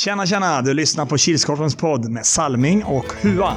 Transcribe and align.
Tjena, 0.00 0.26
tjena! 0.26 0.62
Du 0.62 0.74
lyssnar 0.74 1.06
på 1.06 1.18
Kilskorpens 1.18 1.76
podd 1.76 2.10
med 2.10 2.26
Salming 2.26 2.84
och 2.84 3.04
Hua. 3.04 3.56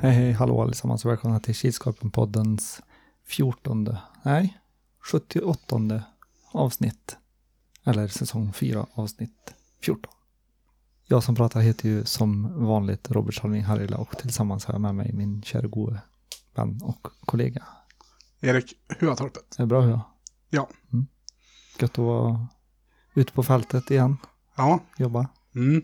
Hej 0.00 0.12
hej, 0.12 0.32
hallå 0.32 0.62
allesammans 0.62 1.04
och 1.04 1.10
välkomna 1.10 1.40
till 1.40 1.54
Kilskorpen-poddens 1.54 2.80
14, 3.26 3.96
nej, 4.22 4.58
78 5.00 6.02
avsnitt. 6.52 7.16
Eller 7.84 8.08
säsong 8.08 8.52
4 8.52 8.86
avsnitt 8.94 9.54
14. 9.82 10.12
Jag 11.12 11.22
som 11.22 11.34
pratar 11.34 11.60
heter 11.60 11.88
ju 11.88 12.04
som 12.04 12.64
vanligt 12.66 13.10
Robert 13.10 13.34
Salming 13.34 13.62
Harila 13.64 13.96
och 13.96 14.18
tillsammans 14.18 14.64
har 14.64 14.74
jag 14.74 14.80
med 14.80 14.94
mig 14.94 15.12
min 15.12 15.42
kära 15.42 15.66
gode 15.66 16.00
vän 16.54 16.80
och 16.82 17.06
kollega. 17.20 17.64
Erik 18.40 18.74
Huatorpet. 19.00 19.54
Är 19.58 19.62
det 19.62 19.66
bra 19.66 19.80
Hua? 19.80 20.00
Ja. 20.50 20.68
Mm. 20.92 21.06
Gött 21.78 21.90
att 21.90 21.98
vara 21.98 22.46
ute 23.14 23.32
på 23.32 23.42
fältet 23.42 23.90
igen, 23.90 24.16
Ja. 24.56 24.80
jobba. 24.98 25.28
Mm. 25.54 25.82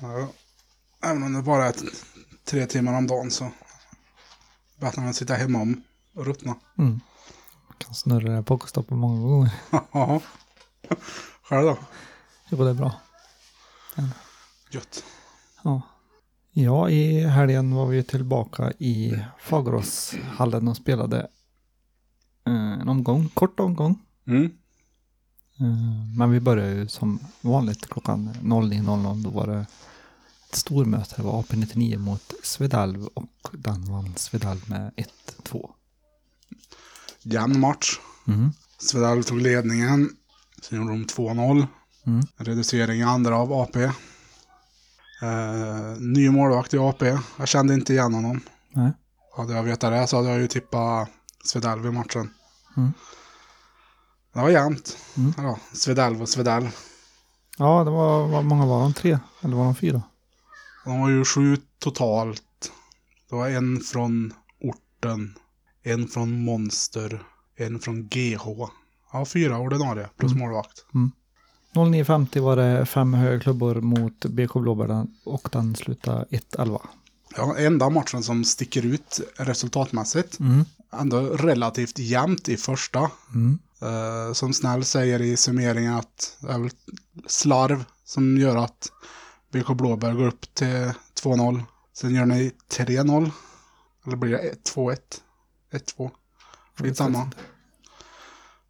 ja. 0.00 0.28
Även 1.02 1.22
om 1.22 1.32
det 1.32 1.42
bara 1.42 1.66
är 1.66 1.74
tre 2.44 2.66
timmar 2.66 2.98
om 2.98 3.06
dagen 3.06 3.30
så 3.30 3.50
bättre 4.80 5.02
än 5.02 5.08
att 5.08 5.16
sitta 5.16 5.34
hemma 5.34 5.58
om 5.62 5.82
och 6.14 6.26
ruttna. 6.26 6.54
Mm. 6.78 7.00
Kan 7.78 7.94
snurra 7.94 8.28
det 8.28 8.34
här 8.34 8.42
pokerstoppet 8.42 8.96
många 8.98 9.20
gånger. 9.28 9.52
Ja. 9.92 10.20
Själv 11.42 11.66
då? 11.66 11.76
Jo, 12.48 12.64
det 12.64 12.70
är 12.70 12.74
bra. 12.74 12.92
Gött. 14.70 15.04
Ja. 15.62 15.82
ja, 16.52 16.90
i 16.90 17.24
helgen 17.24 17.74
var 17.74 17.86
vi 17.86 18.02
tillbaka 18.02 18.72
i 18.78 19.24
Fageråshallen 19.40 20.68
och 20.68 20.76
spelade 20.76 21.20
eh, 22.46 22.72
en 22.72 22.88
omgång, 22.88 23.28
kort 23.28 23.60
omgång. 23.60 23.98
Mm. 24.26 24.44
Eh, 25.60 26.16
men 26.16 26.30
vi 26.30 26.40
började 26.40 26.74
ju 26.74 26.88
som 26.88 27.18
vanligt 27.40 27.86
klockan 27.86 28.30
09.00. 28.42 29.22
Då 29.22 29.30
var 29.30 29.46
det 29.46 29.66
ett 30.48 30.54
stormöte. 30.54 31.14
Det 31.16 31.22
var 31.22 31.42
AP99 31.42 31.98
mot 31.98 32.34
Svedalv 32.42 33.06
och 33.06 33.48
den 33.52 33.84
vann 33.84 34.14
Svedalv 34.16 34.70
med 34.70 34.92
1-2. 35.42 35.70
Jämn 37.22 37.60
match. 37.60 37.98
Mm. 38.26 38.52
Svedal 38.78 39.24
tog 39.24 39.40
ledningen. 39.40 40.10
Sen 40.62 40.78
gjorde 40.78 40.92
de 40.92 41.04
2-0. 41.04 41.66
Mm. 42.06 42.26
Reducering 42.36 43.00
i 43.00 43.02
andra 43.02 43.36
av 43.36 43.52
AP. 43.52 43.82
Eh, 45.22 45.96
ny 45.98 46.30
målvakt 46.30 46.74
i 46.74 46.78
AP. 46.78 47.18
Jag 47.38 47.48
kände 47.48 47.74
inte 47.74 47.92
igen 47.92 48.14
honom. 48.14 48.40
Nej. 48.70 48.92
Hade 49.36 49.52
jag 49.52 49.62
vetat 49.62 49.92
det 49.92 50.06
så 50.06 50.16
hade 50.16 50.28
jag 50.28 50.40
ju 50.40 50.46
tippat 50.46 51.08
Svedalv 51.44 51.86
i 51.86 51.90
matchen. 51.90 52.34
Mm. 52.76 52.92
Det 54.32 54.40
var 54.40 54.48
jämnt. 54.48 54.96
Mm. 55.16 55.32
Ja, 55.36 55.58
Svedalv 55.72 56.22
och 56.22 56.28
Svedalv. 56.28 56.76
Ja, 57.58 57.84
det 57.84 57.90
var, 57.90 58.28
vad 58.28 58.44
många 58.44 58.66
var 58.66 58.82
de? 58.82 58.94
Tre? 58.94 59.18
Eller 59.40 59.56
var 59.56 59.64
de 59.64 59.74
fyra? 59.74 60.02
De 60.84 61.00
var 61.00 61.10
ju 61.10 61.24
sju 61.24 61.56
totalt. 61.78 62.72
Det 63.30 63.36
var 63.36 63.48
en 63.48 63.80
från 63.80 64.34
orten, 64.60 65.34
en 65.82 66.08
från 66.08 66.44
Monster, 66.44 67.22
en 67.56 67.78
från 67.78 68.08
GH. 68.08 68.44
Ja, 69.12 69.24
fyra 69.24 69.58
ordinarie 69.58 70.08
plus 70.16 70.34
målvakt. 70.34 70.84
09.50 71.74 72.40
var 72.40 72.56
det 72.56 72.86
fem 72.86 73.14
höga 73.14 73.40
klubbor 73.40 73.80
mot 73.80 74.24
BK 74.24 74.54
Blåbär 74.54 75.06
och 75.24 75.48
den 75.52 75.76
slutade 75.76 76.24
1-11. 76.30 76.80
Ja, 77.36 77.56
enda 77.58 77.90
matchen 77.90 78.22
som 78.22 78.44
sticker 78.44 78.86
ut 78.86 79.20
resultatmässigt. 79.36 80.40
Mm. 80.40 80.64
Ändå 80.92 81.20
relativt 81.20 81.98
jämnt 81.98 82.48
i 82.48 82.56
första. 82.56 83.10
Mm. 83.34 83.58
Eh, 83.82 84.32
som 84.32 84.52
Snäll 84.52 84.84
säger 84.84 85.22
i 85.22 85.36
summeringen 85.36 85.94
att 85.94 86.36
det 86.40 86.52
är 86.52 86.58
väl 86.58 86.70
slarv 87.26 87.84
som 88.04 88.38
gör 88.38 88.56
att 88.56 88.92
BK 89.52 89.68
Blåbär 89.68 90.12
går 90.12 90.26
upp 90.26 90.54
till 90.54 90.92
2-0. 91.22 91.62
Sen 91.94 92.14
gör 92.14 92.26
ni 92.26 92.52
3-0. 92.70 93.30
Eller 94.06 94.16
blir 94.16 94.30
det 94.30 94.54
1-2-1? 94.74 94.96
1-2. 95.72 96.10
Skitsamma. 96.78 97.30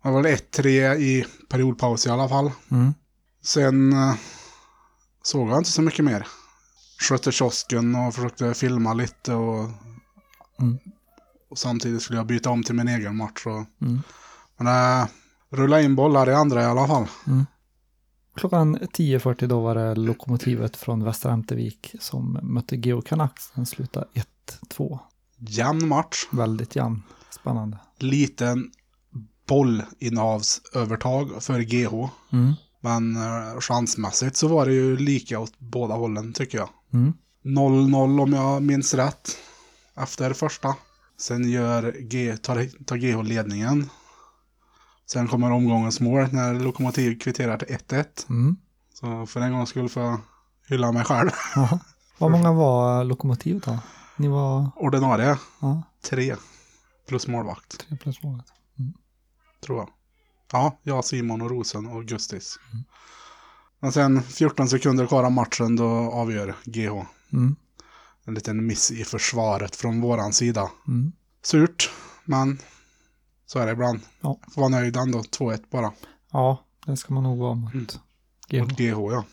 Det 0.02 0.10
var 0.10 0.22
väl 0.22 0.36
1-3 0.36 0.94
i 0.96 1.24
periodpaus 1.50 2.06
i 2.06 2.10
alla 2.10 2.28
fall. 2.28 2.50
Mm. 2.70 2.94
Sen 3.44 3.92
eh, 3.92 4.14
såg 5.22 5.48
jag 5.48 5.58
inte 5.58 5.70
så 5.70 5.82
mycket 5.82 6.04
mer. 6.04 6.26
Skötte 7.08 7.32
kiosken 7.32 7.94
och 7.94 8.14
försökte 8.14 8.54
filma 8.54 8.94
lite 8.94 9.34
och, 9.34 9.70
Mm. 10.60 10.78
och 11.50 11.58
samtidigt 11.58 12.02
skulle 12.02 12.18
jag 12.18 12.26
byta 12.26 12.50
om 12.50 12.62
till 12.62 12.74
min 12.74 12.88
egen 12.88 13.16
match. 13.16 13.46
Och, 13.46 13.64
Mm. 13.86 14.02
men 14.56 14.66
det 14.66 15.08
rullade 15.56 15.82
in 15.82 15.96
bollar 15.96 16.30
i 16.30 16.34
andra 16.34 16.62
i 16.62 16.64
alla 16.64 16.86
fall. 16.86 17.06
Klockan 18.36 18.76
10.40 18.78 19.46
då 19.46 19.60
var 19.60 19.74
det 19.74 19.94
lokomotivet 19.94 20.76
från 20.76 21.04
Västra 21.04 21.32
Ämtervik 21.32 21.94
som 22.00 22.38
mötte 22.42 22.76
Geo 22.76 23.02
Canucks. 23.02 23.50
Den 23.54 23.66
slutade 23.66 24.06
1-2. 24.68 24.98
Jämn 25.38 25.88
match. 25.88 26.26
Väldigt 26.30 26.76
jämn. 26.76 27.02
Spännande. 27.30 27.78
Liten 27.98 28.70
bollinnehavsövertag 29.46 31.42
för 31.42 31.60
GH. 31.60 32.08
Mm. 32.32 32.54
Men 32.80 33.16
eh, 33.16 33.60
chansmässigt 33.60 34.36
så 34.36 34.48
var 34.48 34.66
det 34.66 34.72
ju 34.72 34.96
lika 34.96 35.38
åt 35.38 35.58
båda 35.58 35.94
hållen 35.94 36.32
tycker 36.32 36.58
jag. 36.58 36.68
Mm. 36.92 37.12
0-0 37.44 38.22
om 38.22 38.32
jag 38.32 38.62
minns 38.62 38.94
rätt. 38.94 39.36
Efter 39.96 40.32
första. 40.32 40.74
Sen 41.20 41.50
gör 41.50 41.96
G, 42.00 42.36
tar, 42.36 42.84
tar 42.84 42.96
GH 42.96 43.22
ledningen. 43.22 43.90
Sen 45.06 45.28
kommer 45.28 45.52
omgångens 45.52 46.00
mål 46.00 46.28
när 46.32 46.54
Lokomotiv 46.54 47.18
kvitterar 47.18 47.58
till 47.58 47.76
1-1. 47.76 48.04
Mm. 48.28 48.56
Så 48.94 49.26
för 49.26 49.40
en 49.40 49.52
gång 49.52 49.66
skulle 49.66 49.88
få 49.88 50.00
jag 50.00 50.20
hylla 50.68 50.92
mig 50.92 51.04
själv. 51.04 51.30
Vad 52.18 52.30
många 52.30 52.52
var 52.52 53.04
lokomotivet 53.04 53.64
då? 53.64 53.78
Ni 54.16 54.28
var 54.28 54.70
Ordinarie, 54.76 55.38
ja, 55.60 55.82
tre. 56.02 56.36
Plus 57.08 57.26
målvakt, 57.26 57.78
tre 57.78 57.96
plus 57.96 58.22
målet. 58.22 58.46
Tror 59.62 59.78
jag. 59.78 59.88
Ja, 60.52 60.78
jag, 60.82 61.04
Simon 61.04 61.42
och 61.42 61.50
Rosen 61.50 61.86
och 61.86 62.04
Gustis. 62.04 62.58
Men 63.80 63.92
sen 63.92 64.22
14 64.22 64.68
sekunder 64.68 65.06
kvar 65.06 65.24
av 65.24 65.32
matchen 65.32 65.76
då 65.76 65.86
avgör 66.12 66.54
GH. 66.64 67.04
Mm. 67.32 67.56
En 68.24 68.34
liten 68.34 68.66
miss 68.66 68.90
i 68.90 69.04
försvaret 69.04 69.76
från 69.76 70.00
våran 70.00 70.32
sida. 70.32 70.70
Mm. 70.88 71.12
Surt, 71.42 71.90
men 72.24 72.58
så 73.46 73.58
är 73.58 73.66
det 73.66 73.72
ibland. 73.72 74.00
Ja. 74.20 74.38
Får 74.54 74.60
vara 74.60 74.70
nöjd 74.70 74.96
ändå, 74.96 75.18
2-1 75.18 75.62
bara. 75.70 75.92
ja, 76.32 76.64
det 76.86 76.96
ska 76.96 77.14
man 77.14 77.22
nog 77.22 77.38
vara 77.38 77.54
mot 77.54 77.74
Mm. 77.74 77.86
GH. 78.48 78.60
Mot 78.60 78.78
GH, 78.78 79.12
ja. 79.12 79.24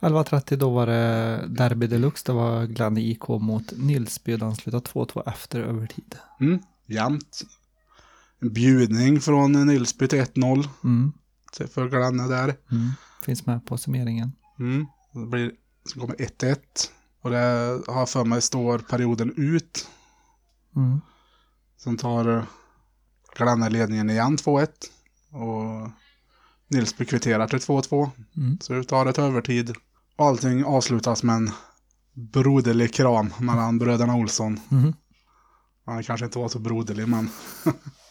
11.30 0.00 0.56
då 0.56 0.70
var 0.70 0.86
det 0.86 1.44
Derby 1.48 1.86
Deluxe. 1.86 2.22
Det 2.26 2.32
var 2.32 2.64
Glenn 2.66 2.96
IK 2.98 3.28
mot 3.28 3.72
Nilsby. 3.76 4.36
Den 4.36 4.56
slutade 4.56 4.84
2-2 4.86 5.28
efter 5.28 5.60
övertid. 5.60 6.16
Mm. 6.40 6.58
Jämnt. 6.86 7.42
Bjudning 8.52 9.20
från 9.20 9.52
Nilsby 9.66 10.08
till 10.08 10.18
1-0 10.20 10.68
Mm. 10.84 11.12
för 11.74 11.88
Glenne 11.88 12.28
där. 12.28 12.56
Mm. 12.70 12.90
Finns 13.22 13.46
med 13.46 13.66
på 13.66 13.78
summeringen. 13.78 14.32
Mm. 14.58 14.86
Det 15.12 15.26
blir, 15.26 15.52
så 15.84 16.00
kommer 16.00 16.14
1-1. 16.14 16.58
Och 17.22 17.30
det 17.30 17.80
har 17.86 18.06
för 18.06 18.24
mig 18.24 18.42
står 18.42 18.78
perioden 18.78 19.32
ut. 19.36 19.88
Mm. 20.76 21.00
Sen 21.76 21.96
tar 21.96 22.36
eh, 22.36 22.44
Glenne 23.36 23.70
ledningen 23.70 24.10
igen 24.10 24.36
2-1. 24.36 24.68
Och 25.30 25.90
Nilsby 26.68 27.04
kvitterar 27.04 27.48
till 27.48 27.58
2-2. 27.58 28.10
Mm. 28.36 28.58
Så 28.60 28.74
vi 28.74 28.84
tar 28.84 29.06
ett 29.06 29.18
övertid. 29.18 29.74
Och 30.16 30.26
allting 30.26 30.64
avslutas 30.64 31.22
med 31.22 31.36
en 31.36 31.50
broderlig 32.14 32.94
kram 32.94 33.32
mellan 33.38 33.78
bröderna 33.78 34.14
Olsson. 34.14 34.60
Mm. 34.70 34.92
Han 35.86 36.02
kanske 36.02 36.26
inte 36.26 36.38
var 36.38 36.48
så 36.48 36.58
broderlig 36.58 37.08
men 37.08 37.28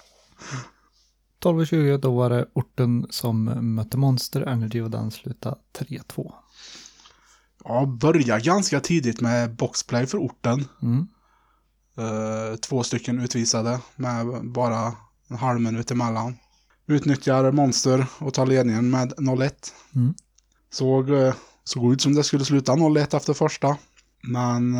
12.20 1.45 1.97
då 1.97 2.15
var 2.15 2.29
det 2.29 2.45
orten 2.53 3.07
som 3.09 3.43
mötte 3.75 3.97
Monster 3.97 4.41
Energy 4.41 4.81
och 4.81 4.91
den 4.91 5.11
slutade 5.11 5.55
3-2. 5.77 6.33
ja, 7.63 7.85
börjar 7.85 8.39
ganska 8.39 8.79
tidigt 8.79 9.21
med 9.21 9.55
boxplay 9.55 10.05
för 10.07 10.17
orten. 10.17 10.65
Mm. 10.81 11.07
Eh, 11.97 12.55
två 12.55 12.83
stycken 12.83 13.19
utvisade 13.19 13.79
med 13.95 14.51
bara 14.51 14.93
en 15.27 15.37
halv 15.37 15.61
minut 15.61 15.91
emellan. 15.91 16.35
Utnyttjar 16.87 17.51
Monster 17.51 18.05
och 18.19 18.33
tar 18.33 18.45
ledningen 18.45 18.89
med 18.89 19.13
0-1. 19.13 19.51
Mm. 19.95 20.13
Såg, 20.69 21.09
eh, 21.09 21.33
såg 21.63 21.93
ut 21.93 22.01
som 22.01 22.15
det 22.15 22.23
skulle 22.23 22.45
sluta 22.45 22.75
0-1 22.75 23.17
efter 23.17 23.33
första. 23.33 23.77
Men 24.23 24.75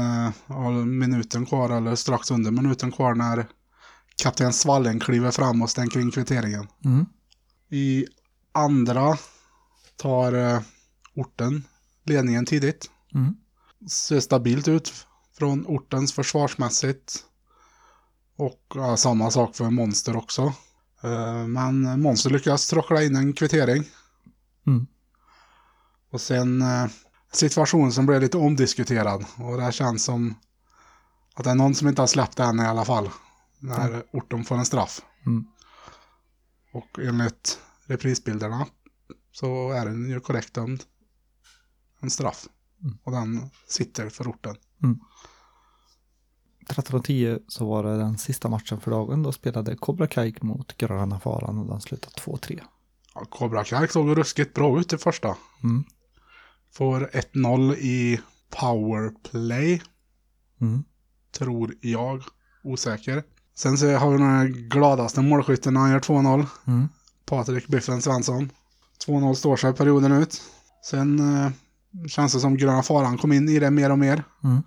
ja, 0.48 0.72
minuten 0.72 1.46
kvar, 1.46 1.70
eller 1.70 1.96
strax 1.96 2.32
under 2.32 2.52
minuten 2.52 2.92
kvar 2.92 3.16
när 3.16 3.48
kapten 4.16 4.54
Svallen 4.54 5.00
kliver 5.00 5.32
fram 5.32 5.62
och 5.62 5.70
stänker 5.70 6.00
in 6.00 6.12
kvitteringen. 6.12 6.68
Mm. 6.86 7.06
I 7.70 8.06
andra 8.52 9.18
tar 9.98 10.34
eh, 10.34 10.62
orten 11.16 11.64
ledningen 12.04 12.46
tidigt. 12.46 12.90
Mm. 13.14 13.36
Ser 13.90 14.20
stabilt 14.20 14.68
ut. 14.68 14.94
från 15.38 15.66
ortens 15.66 16.14
försvarsmässigt. 16.14 17.24
Och 18.38 18.62
ja, 18.76 18.98
samma 18.98 19.32
sak 19.32 19.56
för 19.56 19.70
Monster 19.70 20.16
också. 20.18 20.54
Eh, 21.04 21.48
Men 21.48 22.02
Monster 22.02 22.30
lyckas 22.30 22.68
tråckla 22.68 23.04
in 23.04 23.16
en 23.16 23.34
kvittering. 23.34 23.84
Mm. 24.68 24.88
Och 26.12 26.22
sen 26.22 26.62
eh, 26.62 26.86
situation 27.32 27.92
som 27.92 28.06
blev 28.06 28.22
lite 28.22 28.38
omdiskuterad. 28.38 29.26
Och 29.38 29.58
det 29.58 29.72
känns 29.72 30.04
som 30.04 30.36
att 31.36 31.44
det 31.44 31.50
är 31.50 31.56
någon 31.56 31.76
som 31.76 31.88
inte 31.88 32.02
har 32.02 32.08
släppt 32.08 32.38
den 32.38 32.60
i 32.60 32.66
alla 32.66 32.86
fall. 32.86 33.10
När 33.66 34.04
orten 34.12 34.44
får 34.46 34.56
en 34.56 34.66
straff. 34.66 35.02
Mm. 35.26 35.46
Och 36.74 37.00
enligt 37.00 37.60
reprisbilderna 37.86 38.68
så 39.32 39.72
är 39.72 39.86
den 39.86 40.10
ju 40.10 40.20
korrekt 40.20 40.54
dömd. 40.54 40.84
En 42.00 42.10
straff. 42.10 42.48
Mm. 42.84 42.98
Och 43.04 43.12
den 43.12 43.50
sitter 43.68 44.10
för 44.10 44.28
orten. 44.30 44.56
13.10 46.70 47.40
så 47.48 47.66
var 47.70 47.84
det 47.84 47.98
den 47.98 48.18
sista 48.18 48.50
matchen 48.50 48.82
för 48.82 48.92
dagen. 48.92 49.24
Då 49.24 49.32
spelade 49.32 49.76
Cobra 49.76 50.08
Kai 50.08 50.36
mot 50.42 50.78
Gröna 50.78 51.20
Faran 51.20 51.58
och 51.58 51.68
den 51.68 51.82
slutade 51.82 52.16
2-3. 52.16 52.62
Ja, 53.16 53.26
Cobra 53.26 53.64
Kai 53.64 53.88
såg 53.88 54.18
ruskigt 54.18 54.54
bra 54.54 54.80
ut 54.80 54.94
i 54.94 54.98
första. 54.98 55.38
Mm. 55.64 55.84
Får 56.72 57.10
1-0 57.14 57.76
i 57.76 58.22
powerplay, 58.50 59.82
Mm. 60.62 60.84
tror 61.32 61.74
jag. 61.82 62.24
Osäker. 62.64 63.24
Sen 63.56 63.78
så 63.78 63.92
har 63.92 64.12
vi 64.12 64.18
den 64.18 64.70
gladaste 64.70 65.22
målskytten 65.22 65.74
när 65.74 65.82
han 65.82 65.92
gör 65.92 66.00
2-0. 66.00 66.46
Mm. 66.68 66.88
Patrik 67.26 67.68
Biffen 67.68 68.02
Svensson. 68.02 68.52
2-0 69.06 69.34
står 69.34 69.56
sig 69.56 69.74
perioden 69.74 70.12
ut. 70.12 70.42
Sen 70.86 71.20
eh, 71.20 71.52
känns 72.08 72.34
det 72.34 72.40
som 72.40 72.58
Gröna 72.58 72.84
Faran 72.84 73.18
kom 73.18 73.32
in 73.32 73.50
i 73.50 73.60
det 73.60 73.72
mer 73.72 73.92
och 73.92 74.00
mer. 74.00 74.24
Mm. 74.44 74.64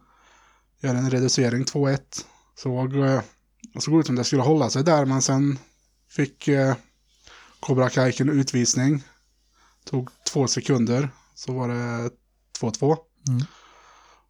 Gör 0.81 0.95
en 0.95 1.11
reducering 1.11 1.65
2-1. 1.65 1.99
Såg, 2.57 2.97
eh, 2.97 3.21
såg 3.79 4.01
ut 4.01 4.07
som 4.07 4.17
det 4.17 4.25
skulle 4.25 4.43
hålla 4.43 4.71
sig 4.71 4.85
där 4.85 5.05
men 5.05 5.23
sen 5.23 5.59
fick 6.11 6.49
eh, 6.49 6.75
Cobra 7.61 7.91
Kai 7.91 8.13
en 8.21 8.29
utvisning. 8.29 9.05
Tog 9.85 10.09
två 10.33 10.47
sekunder 10.47 11.09
så 11.35 11.53
var 11.53 11.69
det 11.69 12.11
2-2. 12.61 12.97
Mm. 13.29 13.43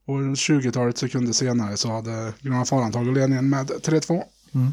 Och 0.05 0.35
20-talet 0.35 0.99
sekunder 0.99 1.33
senare 1.33 1.77
så 1.77 1.93
hade 1.93 2.33
Gröna 2.41 2.65
Faran 2.65 2.93
tagit 2.93 3.15
ledningen 3.15 3.49
med 3.49 3.71
3-2. 3.71 4.25
Mm. 4.55 4.73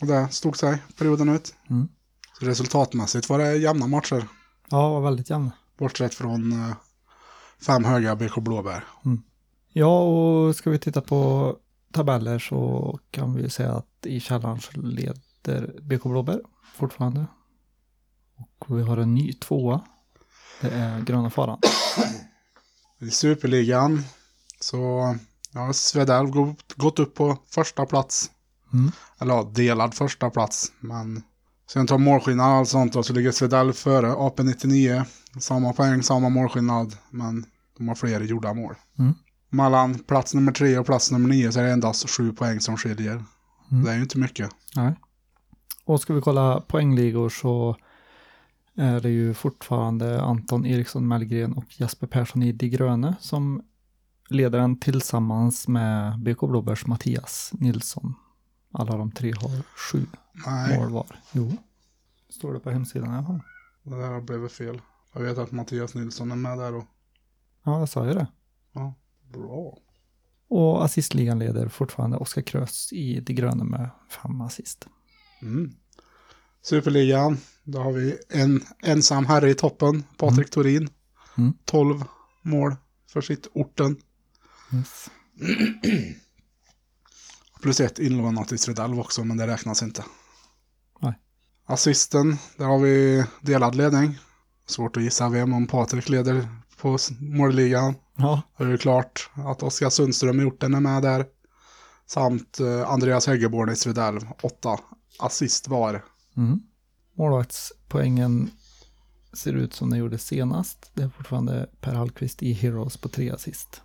Och 0.00 0.06
det 0.06 0.28
stod 0.28 0.56
sig 0.56 0.82
perioden 0.98 1.28
ut. 1.28 1.54
Mm. 1.70 1.88
Så 2.38 2.46
resultatmässigt 2.46 3.28
var 3.28 3.38
det 3.38 3.56
jämna 3.56 3.86
matcher. 3.86 4.28
Ja, 4.70 4.88
var 4.88 5.00
väldigt 5.00 5.30
jämn. 5.30 5.50
Bortsett 5.78 6.14
från 6.14 6.52
eh, 6.52 6.76
fem 7.66 7.84
höga 7.84 8.16
BK 8.16 8.34
Blåbär. 8.34 8.84
Ja, 9.72 10.00
och 10.02 10.56
ska 10.56 10.70
vi 10.70 10.78
titta 10.78 11.00
på 11.00 11.56
tabeller 11.92 12.38
så 12.38 12.98
kan 13.10 13.34
vi 13.34 13.50
säga 13.50 13.72
att 13.72 14.06
i 14.06 14.20
källaren 14.20 14.60
så 14.60 14.80
leder 14.80 15.80
BK 15.82 16.02
Blåbär 16.02 16.40
fortfarande. 16.74 17.26
Och 18.58 18.78
vi 18.78 18.82
har 18.82 18.96
en 18.96 19.14
ny 19.14 19.32
tvåa. 19.32 19.80
Det 20.60 20.70
är 20.70 21.00
Gröna 21.00 21.30
Faran. 21.30 21.58
I 22.98 23.10
Superligan 23.10 24.02
så 24.60 24.78
har 25.54 25.72
Svedalv 25.72 26.30
gått, 26.30 26.72
gått 26.72 26.98
upp 26.98 27.14
på 27.14 27.38
första 27.48 27.86
plats. 27.86 28.30
Mm. 28.72 28.90
Eller 29.18 29.34
ja, 29.34 29.50
delad 29.54 29.94
första 29.94 30.30
plats. 30.30 30.72
Men 30.80 31.22
sen 31.70 31.86
tar 31.86 31.98
målskillnad 31.98 32.46
och 32.46 32.56
allt 32.56 32.68
sånt 32.68 32.96
och 32.96 33.06
så 33.06 33.12
ligger 33.12 33.32
Svedalv 33.32 33.72
före 33.72 34.12
AP99. 34.12 35.04
Samma 35.38 35.72
poäng, 35.72 36.02
samma 36.02 36.28
målskillnad. 36.28 36.96
Men 37.10 37.44
de 37.78 37.88
har 37.88 37.94
fler 37.94 38.20
gjorda 38.20 38.54
mål. 38.54 38.74
Mm. 38.98 39.14
Mellan 39.50 39.98
plats 39.98 40.34
nummer 40.34 40.52
tre 40.52 40.78
och 40.78 40.86
plats 40.86 41.10
nummer 41.10 41.28
nio 41.28 41.52
så 41.52 41.60
är 41.60 41.64
det 41.64 41.72
endast 41.72 42.10
sju 42.10 42.32
poäng 42.32 42.60
som 42.60 42.76
skiljer. 42.76 43.24
Mm. 43.70 43.84
Det 43.84 43.90
är 43.90 43.96
ju 43.96 44.02
inte 44.02 44.18
mycket. 44.18 44.50
Nej. 44.76 44.94
Och 45.84 46.00
ska 46.00 46.14
vi 46.14 46.20
kolla 46.20 46.60
poängligor 46.60 47.28
så 47.28 47.76
är 48.76 49.00
det 49.00 49.10
ju 49.10 49.34
fortfarande 49.34 50.22
Anton 50.22 50.66
Eriksson 50.66 51.08
Mellgren 51.08 51.52
och 51.52 51.64
Jesper 51.68 52.06
Persson 52.06 52.42
i 52.42 52.52
De 52.52 52.68
Gröne 52.68 53.14
som 53.20 53.62
leder 54.28 54.58
den 54.58 54.80
tillsammans 54.80 55.68
med 55.68 56.18
BK 56.18 56.40
Blåbärs 56.40 56.86
Mattias 56.86 57.50
Nilsson. 57.52 58.14
Alla 58.72 58.96
de 58.96 59.12
tre 59.12 59.32
har 59.36 59.62
sju 59.76 60.06
Nej, 60.46 60.78
mål 60.78 60.90
var. 60.90 61.06
Jo. 61.32 61.52
Står 62.28 62.52
det 62.54 62.60
på 62.60 62.70
hemsidan 62.70 63.12
i 63.12 63.16
alla 63.16 63.26
fall. 63.26 63.40
det 63.82 63.96
där 63.96 64.10
har 64.10 64.20
blivit 64.20 64.52
fel. 64.52 64.80
Jag 65.14 65.20
vet 65.20 65.38
att 65.38 65.52
Mattias 65.52 65.94
Nilsson 65.94 66.32
är 66.32 66.36
med 66.36 66.58
där 66.58 66.74
och 66.74 66.84
Ja, 67.64 67.78
jag 67.78 67.88
sa 67.88 68.06
ju 68.06 68.14
det. 68.14 68.26
ja, 68.72 68.94
bra. 69.32 69.78
Och 70.48 70.84
assistligan 70.84 71.38
leder 71.38 71.68
fortfarande 71.68 72.16
Oskar 72.16 72.42
Krös 72.42 72.92
i 72.92 73.20
De 73.20 73.34
Gröne 73.34 73.64
med 73.64 73.90
fem 74.22 74.40
assist. 74.40 74.88
Mm. 75.42 75.74
Superligan, 76.62 77.38
då 77.64 77.78
har 77.78 77.92
vi 77.92 78.18
en 78.28 78.60
ensam 78.82 79.26
herre 79.26 79.50
i 79.50 79.54
toppen, 79.54 80.04
Patrik 80.16 80.50
Torin. 80.50 80.88
Mm. 81.38 81.52
12 81.64 82.04
mål 82.42 82.76
för 83.12 83.20
sitt 83.20 83.46
orten. 83.52 83.96
Yes. 84.74 85.10
Plus 87.62 87.80
ett 87.80 87.98
inlånat 87.98 88.52
i 88.52 88.58
Stridalv 88.58 89.00
också, 89.00 89.24
men 89.24 89.36
det 89.36 89.46
räknas 89.46 89.82
inte. 89.82 90.04
Nej. 91.00 91.18
Assisten, 91.66 92.36
där 92.56 92.64
har 92.64 92.78
vi 92.78 93.24
delad 93.40 93.74
ledning. 93.74 94.18
Svårt 94.66 94.96
att 94.96 95.02
gissa 95.02 95.28
vem 95.28 95.52
om 95.52 95.66
Patrik 95.66 96.08
leder 96.08 96.48
på 96.76 96.98
målligan. 97.20 97.94
Ja, 98.16 98.42
Det 98.58 98.64
är 98.64 98.68
ju 98.68 98.78
klart 98.78 99.30
att 99.34 99.62
Oskar 99.62 99.90
Sundström 99.90 100.40
i 100.40 100.44
orten 100.44 100.74
är 100.74 100.80
med 100.80 101.02
där. 101.02 101.26
Samt 102.06 102.60
eh, 102.60 102.90
Andreas 102.90 103.26
Häggeborn 103.26 103.70
i 103.70 103.76
Stridalv, 103.76 104.20
åtta 104.42 104.78
assist 105.18 105.68
var. 105.68 106.04
Mm. 106.36 106.60
Målvaktspoängen 107.14 108.50
ser 109.32 109.52
ut 109.52 109.74
som 109.74 109.90
den 109.90 109.98
gjorde 109.98 110.18
senast. 110.18 110.90
Det 110.94 111.02
är 111.02 111.08
fortfarande 111.08 111.68
Per 111.80 111.94
Hallqvist 111.94 112.42
i 112.42 112.52
Heroes 112.52 112.96
på 112.96 113.08
tre 113.08 113.30
assist. 113.30 113.82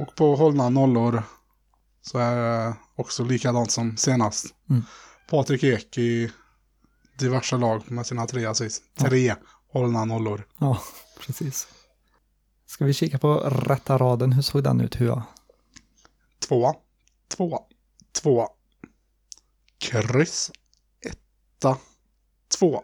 Och 0.00 0.14
på 0.14 0.36
hållna 0.36 0.68
nollor 0.68 1.22
så 2.08 2.18
är 2.18 2.36
det 2.36 2.74
också 2.94 3.24
likadant 3.24 3.70
som 3.70 3.96
senast. 3.96 4.46
Mm. 4.70 4.82
Patrik 5.30 5.64
Ek 5.64 5.98
i 5.98 6.30
diverse 7.18 7.56
lag 7.56 7.90
med 7.90 8.06
sina 8.06 8.26
tre 8.26 8.46
assist. 8.46 8.82
Tre 8.98 9.34
hållna 9.72 10.04
nollor. 10.04 10.46
Ja, 10.58 10.80
precis. 11.20 11.68
Ska 12.66 12.84
vi 12.84 12.94
kika 12.94 13.18
på 13.18 13.34
rätta 13.38 13.98
raden? 13.98 14.32
Hur 14.32 14.42
såg 14.42 14.62
den 14.64 14.80
ut, 14.80 14.94
Hua? 14.94 15.22
Tvåa, 16.48 16.74
tvåa, 17.36 17.58
tvåa. 18.12 18.48
Kryss, 19.78 20.50
etta, 21.00 21.76
tvåa. 22.58 22.80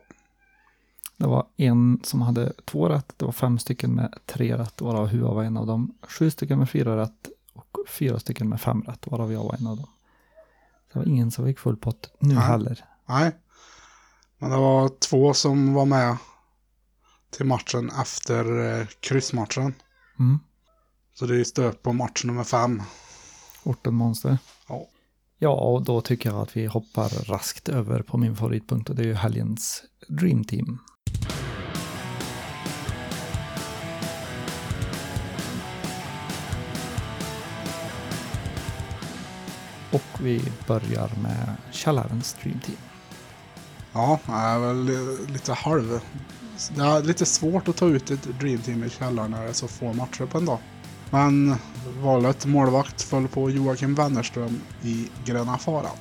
Det 1.16 1.26
var 1.26 1.46
en 1.56 2.00
som 2.02 2.22
hade 2.22 2.52
två 2.64 2.88
rätt. 2.88 3.12
Det 3.16 3.24
var 3.24 3.32
fem 3.32 3.58
stycken 3.58 3.94
med 3.94 4.14
tre 4.26 4.58
rätt, 4.58 4.80
varav 4.80 5.06
Hua 5.06 5.34
var 5.34 5.44
en 5.44 5.56
av 5.56 5.66
dem. 5.66 5.94
Sju 6.02 6.30
stycken 6.30 6.58
med 6.58 6.70
fyra 6.70 6.96
rätt 6.96 7.28
och 7.54 7.78
fyra 7.88 8.18
stycken 8.20 8.48
med 8.48 8.60
fem 8.60 8.82
rätt, 8.82 9.06
varav 9.06 9.32
jag 9.32 9.44
var 9.44 9.54
en 9.54 9.66
av 9.66 9.76
dem. 9.76 9.88
Det 10.92 10.98
var 10.98 11.06
ingen 11.06 11.30
som 11.30 11.44
fick 11.44 11.58
full 11.58 11.76
pott 11.76 12.14
nu 12.18 12.34
Nej. 12.34 12.44
heller. 12.44 12.84
Nej, 13.06 13.32
men 14.38 14.50
det 14.50 14.56
var 14.56 14.88
två 14.88 15.34
som 15.34 15.74
var 15.74 15.84
med 15.84 16.16
till 17.30 17.46
matchen 17.46 17.90
efter 18.00 18.70
eh, 18.80 18.86
kryssmatchen. 19.00 19.74
Mm. 20.18 20.38
Så 21.14 21.26
det 21.26 21.40
är 21.40 21.44
stöp 21.44 21.82
på 21.82 21.92
match 21.92 22.24
nummer 22.24 22.44
fem. 22.44 22.82
Orten 23.64 23.94
Monster. 23.94 24.38
Ja. 24.68 24.86
Ja, 25.38 25.50
och 25.50 25.82
då 25.82 26.00
tycker 26.00 26.30
jag 26.30 26.40
att 26.40 26.56
vi 26.56 26.66
hoppar 26.66 27.08
raskt 27.08 27.68
över 27.68 28.02
på 28.02 28.18
min 28.18 28.36
favoritpunkt 28.36 28.90
och 28.90 28.96
det 28.96 29.02
är 29.02 29.06
ju 29.06 29.14
helgens 29.14 29.84
Dream 30.08 30.44
Team. 30.44 30.78
Vi 40.24 40.42
börjar 40.66 41.10
med 41.22 41.56
källarens 41.70 42.36
Dream 42.42 42.60
Team. 42.60 42.76
Ja, 43.92 44.18
det 44.26 44.32
är 44.32 44.58
väl 44.58 44.86
lite 45.32 45.52
halv... 45.52 46.00
Det 46.76 46.82
är 46.82 47.02
lite 47.02 47.26
svårt 47.26 47.68
att 47.68 47.76
ta 47.76 47.86
ut 47.86 48.10
ett 48.10 48.40
Dream 48.40 48.58
Team 48.58 48.84
i 48.84 48.90
källaren 48.90 49.30
när 49.30 49.42
det 49.42 49.48
är 49.48 49.52
så 49.52 49.68
få 49.68 49.92
matcher 49.92 50.26
på 50.26 50.38
en 50.38 50.46
dag. 50.46 50.58
Men 51.10 51.54
valet 52.02 52.46
målvakt 52.46 53.02
föll 53.02 53.28
på 53.28 53.50
Joakim 53.50 53.94
Wennerström 53.94 54.60
i 54.82 55.08
Gröna 55.24 55.58
Faran. 55.58 55.96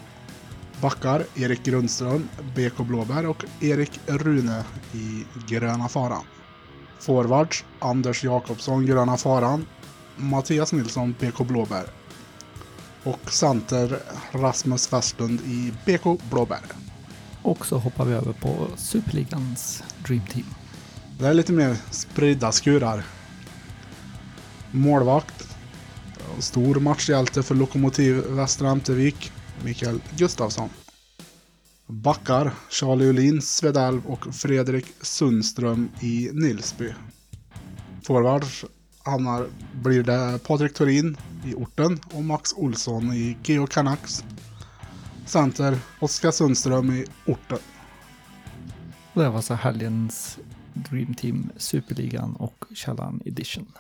Backar 0.81 1.25
Erik 1.35 1.63
Grundström, 1.63 2.29
BK 2.55 2.77
Blåbär 2.77 3.25
och 3.25 3.45
Erik 3.59 3.99
Rune 4.05 4.63
i 4.93 5.25
Gröna 5.47 5.89
Faran. 5.89 6.23
Forwards 6.99 7.65
Anders 7.79 8.23
Jakobsson, 8.23 8.85
Gröna 8.85 9.17
Faran. 9.17 9.65
Mattias 10.15 10.73
Nilsson, 10.73 11.15
BK 11.19 11.37
Blåbär. 11.37 11.85
Och 13.03 13.31
center 13.31 13.99
Rasmus 14.31 14.93
Westlund 14.93 15.39
i 15.41 15.73
BK 15.85 16.21
Blåbär. 16.31 16.61
Och 17.41 17.65
så 17.65 17.77
hoppar 17.77 18.05
vi 18.05 18.13
över 18.13 18.33
på 18.33 18.67
Superligans 18.75 19.83
Dream 20.07 20.21
Team. 20.31 20.45
Det 21.19 21.27
är 21.27 21.33
lite 21.33 21.53
mer 21.53 21.77
spridda 21.91 22.51
skurar. 22.51 23.03
Målvakt 24.71 25.53
Stor 26.39 26.75
matchhjälte 26.75 27.43
för 27.43 27.55
Lokomotiv 27.55 28.15
Västra 28.15 28.69
Ämtervik, 28.69 29.31
Mikael 29.63 30.01
Gustafsson. 30.17 30.69
Backar, 31.87 32.51
Charlie 32.69 33.05
Ulin, 33.05 33.41
Svedalv 33.41 34.05
och 34.05 34.35
Fredrik 34.35 34.85
Sundström 35.01 35.89
i 36.01 36.29
Nilsby. 36.33 36.93
Forwards 38.03 38.65
hamnar, 39.03 39.47
blir 39.73 40.03
det 40.03 40.39
Patrik 40.47 40.73
Thorin 40.73 41.17
i 41.45 41.53
orten 41.53 41.99
och 42.13 42.23
Max 42.23 42.53
Olsson 42.53 43.13
i 43.13 43.37
Geo 43.43 43.67
Canucks. 43.67 44.23
Center, 45.25 45.77
Oskar 45.99 46.31
Sundström 46.31 46.91
i 46.91 47.05
orten. 47.25 47.59
Det 49.13 49.29
var 49.29 49.41
så 49.41 49.53
helgens 49.53 50.39
Dream 50.73 51.13
Team 51.13 51.49
Superligan 51.57 52.35
och 52.35 52.65
Källaren 52.75 53.21
Edition. 53.25 53.71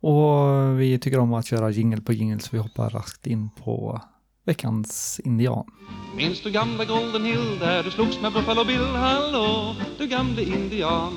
Och 0.00 0.80
vi 0.80 0.98
tycker 0.98 1.18
om 1.18 1.34
att 1.34 1.46
köra 1.46 1.70
jingel 1.70 2.00
på 2.00 2.12
jingel 2.12 2.40
så 2.40 2.48
vi 2.52 2.58
hoppar 2.58 2.90
raskt 2.90 3.26
in 3.26 3.50
på 3.50 4.02
veckans 4.44 5.20
indian. 5.24 5.66
Minns 6.16 6.42
du 6.42 6.50
gamla 6.50 6.84
Golden 6.84 7.24
Hill 7.24 7.58
där 7.58 7.82
du 7.82 7.90
slogs 7.90 8.20
med 8.20 8.32
Buffalo 8.32 8.64
Bill? 8.64 8.84
Hallå, 8.84 9.76
du 9.98 10.06
gamle 10.06 10.42
indian. 10.42 11.12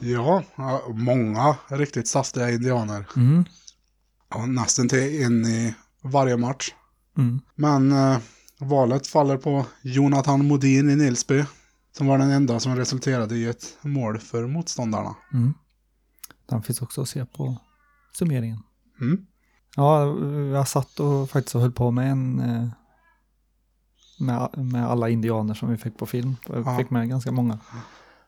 Ja, 0.00 0.42
många 0.88 1.56
riktigt 1.68 2.08
saftiga 2.08 2.50
indianer. 2.50 3.04
Mm. 3.16 3.44
Ja, 4.34 4.46
nästan 4.46 4.88
till 4.88 5.22
en 5.24 5.44
i 5.46 5.74
varje 6.02 6.36
match. 6.36 6.70
Mm. 7.18 7.40
Men 7.54 7.92
eh, 7.92 8.18
valet 8.60 9.06
faller 9.06 9.36
på 9.36 9.66
Jonathan 9.82 10.46
Modin 10.46 10.90
i 10.90 10.96
Nilsby. 10.96 11.44
Som 11.96 12.06
var 12.06 12.18
den 12.18 12.30
enda 12.30 12.60
som 12.60 12.76
resulterade 12.76 13.36
i 13.36 13.44
ett 13.46 13.78
mål 13.82 14.18
för 14.18 14.46
motståndarna. 14.46 15.14
Mm. 15.32 15.54
Den 16.48 16.62
finns 16.62 16.82
också 16.82 17.02
att 17.02 17.08
se 17.08 17.24
på 17.26 17.56
summeringen. 18.12 18.62
Mm. 19.00 19.26
Ja, 19.76 20.18
jag 20.52 20.68
satt 20.68 21.00
och 21.00 21.30
faktiskt 21.30 21.54
höll 21.54 21.72
på 21.72 21.90
med 21.90 22.10
en 22.10 22.40
eh, 22.40 22.68
med, 24.20 24.48
med 24.56 24.86
alla 24.86 25.08
indianer 25.08 25.54
som 25.54 25.70
vi 25.70 25.76
fick 25.76 25.98
på 25.98 26.06
film. 26.06 26.36
Jag 26.48 26.66
Ja. 26.66 26.78
fick 26.78 26.90
med 26.90 27.08
ganska 27.08 27.32
många. 27.32 27.58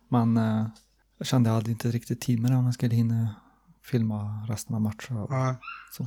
Men 0.08 0.37
eh, 0.37 0.66
jag 1.18 1.26
kände 1.26 1.50
jag 1.50 1.54
hade 1.54 1.70
inte 1.70 1.90
riktigt 1.90 2.20
tid 2.20 2.40
med 2.40 2.50
det 2.50 2.56
om 2.56 2.64
jag 2.64 2.75
skulle 2.75 2.94
hinna 2.94 3.34
filma 3.85 4.47
resten 4.49 4.75
av 4.75 4.83
matchen. 4.83 5.17
och 5.17 5.33
Ja. 5.33 5.57
Så. 5.93 6.07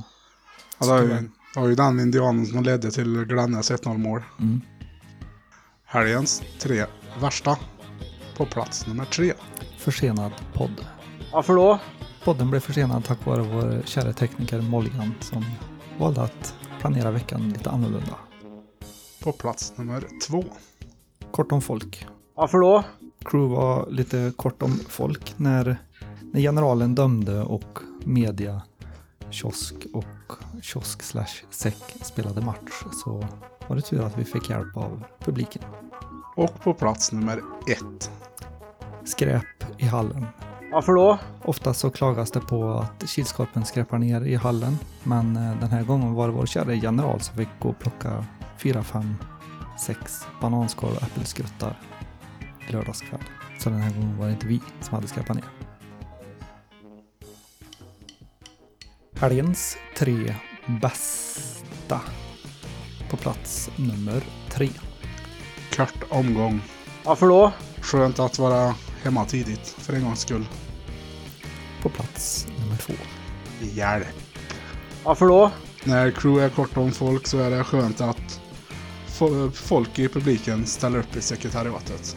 Ja, 0.78 0.86
det, 0.86 0.92
var 0.92 1.02
ju, 1.02 1.08
det 1.54 1.60
var 1.60 1.68
ju 1.68 1.74
den 1.74 2.00
indianen 2.00 2.46
som 2.46 2.62
ledde 2.62 2.90
till 2.90 3.24
Glennes 3.24 3.70
1-0 3.70 3.98
mål. 3.98 4.22
Mm. 4.40 4.60
Helgens 5.84 6.42
tre 6.60 6.86
värsta. 7.20 7.58
På 8.36 8.46
plats 8.46 8.86
nummer 8.86 9.04
tre. 9.04 9.32
Försenad 9.78 10.32
podd. 10.54 10.86
Varför 11.32 11.54
då? 11.54 11.78
Podden 12.24 12.50
blev 12.50 12.60
försenad 12.60 13.04
tack 13.04 13.26
vare 13.26 13.42
vår 13.42 13.82
kära 13.84 14.12
tekniker 14.12 14.60
Molgan 14.60 15.14
som 15.20 15.44
valde 15.98 16.22
att 16.22 16.54
planera 16.80 17.10
veckan 17.10 17.48
lite 17.48 17.70
annorlunda. 17.70 18.14
På 19.22 19.32
plats 19.32 19.72
nummer 19.76 20.04
två. 20.28 20.44
Kort 21.30 21.52
om 21.52 21.62
folk. 21.62 22.06
Varför 22.34 22.58
då? 22.58 22.84
Crew 23.24 23.56
var 23.56 23.90
lite 23.90 24.32
kort 24.36 24.62
om 24.62 24.80
folk 24.88 25.34
när, 25.36 25.78
när 26.32 26.40
generalen 26.40 26.94
dömde 26.94 27.42
och 27.42 27.78
media, 28.04 28.62
kiosk 29.30 29.74
och 29.92 30.04
kiosk 30.62 31.02
slash 31.02 31.44
säck 31.50 31.96
spelade 32.02 32.40
match 32.40 32.82
så 33.04 33.26
var 33.66 33.76
det 33.76 33.82
tur 33.82 34.04
att 34.04 34.18
vi 34.18 34.24
fick 34.24 34.50
hjälp 34.50 34.76
av 34.76 35.02
publiken. 35.18 35.62
Och 36.36 36.60
på 36.60 36.74
plats 36.74 37.12
nummer 37.12 37.42
ett. 37.70 38.10
Skräp 39.04 39.44
i 39.78 39.84
hallen. 39.84 40.26
Varför 40.72 40.92
då? 40.92 41.18
Ofta 41.44 41.74
så 41.74 41.90
klagas 41.90 42.30
det 42.30 42.40
på 42.40 42.70
att 42.70 43.08
Kilskorpen 43.08 43.64
skräpar 43.64 43.98
ner 43.98 44.20
i 44.20 44.34
hallen, 44.34 44.78
men 45.02 45.36
eh, 45.36 45.60
den 45.60 45.70
här 45.70 45.82
gången 45.82 46.14
var 46.14 46.28
det 46.28 46.34
vår 46.34 46.46
kära 46.46 46.74
general 46.74 47.20
som 47.20 47.36
fick 47.36 47.48
gå 47.58 47.68
och 47.68 47.78
plocka 47.78 48.24
fyra, 48.58 48.82
fem, 48.82 49.14
sex 49.78 50.26
bananskal 50.40 50.90
och 50.96 51.02
äppelskruttar 51.02 51.80
lördagskväll. 52.68 53.22
Så 53.58 53.70
den 53.70 53.80
här 53.80 53.94
gången 53.94 54.18
var 54.18 54.26
det 54.26 54.32
inte 54.32 54.46
vi 54.46 54.60
som 54.80 54.94
hade 54.94 55.08
skräpat 55.08 55.36
ner. 55.36 55.57
Helgens 59.20 59.76
tre 59.96 60.34
bästa 60.66 62.00
på 63.10 63.16
plats 63.16 63.70
nummer 63.76 64.22
tre. 64.50 64.68
Kort 65.76 66.02
omgång. 66.08 66.60
Varför 67.04 67.26
då? 67.28 67.52
Skönt 67.80 68.18
att 68.18 68.38
vara 68.38 68.74
hemma 69.02 69.24
tidigt 69.24 69.68
för 69.78 69.92
en 69.92 70.04
gångs 70.04 70.20
skull. 70.20 70.44
På 71.82 71.88
plats 71.88 72.46
nummer 72.60 72.76
två. 72.76 72.92
Hjälp. 73.60 74.06
Varför 75.04 75.26
då? 75.26 75.50
När 75.84 76.10
crew 76.10 76.44
är 76.44 76.48
kort 76.50 76.76
om 76.76 76.92
folk 76.92 77.26
så 77.26 77.38
är 77.38 77.50
det 77.50 77.64
skönt 77.64 78.00
att 78.00 78.40
fo- 79.08 79.50
folk 79.50 79.98
i 79.98 80.08
publiken 80.08 80.66
ställer 80.66 80.98
upp 80.98 81.16
i 81.16 81.20
sekretariatet. 81.20 82.16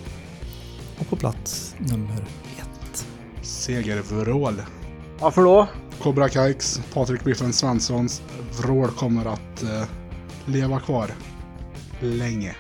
Och 1.00 1.08
på 1.10 1.16
plats 1.16 1.76
nummer 1.78 2.26
ett. 2.60 3.06
Segervrål. 3.42 4.62
Varför 5.20 5.42
då? 5.44 5.68
Cobra 6.04 6.30
Kikes, 6.30 6.82
Patrik 6.94 7.24
Biffen 7.24 7.54
Svenssons 7.54 8.22
vrål 8.62 8.90
kommer 8.92 9.26
att 9.26 9.64
eh, 9.64 9.84
leva 10.46 10.80
kvar 10.80 11.12
länge. 12.00 12.56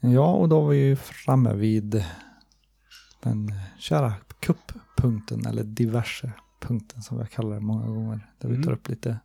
Ja, 0.00 0.26
och 0.32 0.48
då 0.48 0.60
var 0.60 0.68
vi 0.70 0.76
ju 0.76 0.96
framme 0.96 1.54
vid 1.54 2.04
den 3.22 3.52
kära 3.78 4.14
kupppunkten, 4.40 5.46
eller 5.46 5.64
diverse 5.64 6.32
punkten 6.60 7.02
som 7.02 7.18
jag 7.18 7.30
kallar 7.30 7.54
det 7.54 7.60
många 7.60 7.86
gånger. 7.86 8.26
Där 8.38 8.48
vi 8.48 8.54
Mm. 8.54 8.64
tar 8.66 8.72
upp 8.72 8.88
lite 8.88 9.18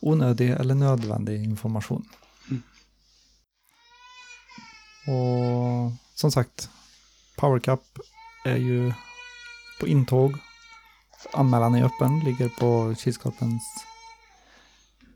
onödig 0.00 0.50
eller 0.50 0.74
nödvändig 0.74 1.44
information. 1.44 2.04
Och 5.08 5.92
som 6.14 6.32
sagt, 6.32 6.70
Power 7.36 7.60
Cup 7.60 7.98
är 8.44 8.56
ju 8.56 8.92
på 9.80 9.86
intåg. 9.86 10.38
Anmälan 11.32 11.74
är 11.74 11.84
öppen, 11.84 12.20
ligger 12.20 12.48
på 12.48 12.94
Kilskorpens 12.98 13.62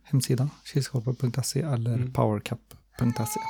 hemsida, 0.03 0.51
kilskorpen.se 0.65 1.61
eller 1.61 1.95
Mm. 1.95 2.13
powercup.se. 2.13 3.41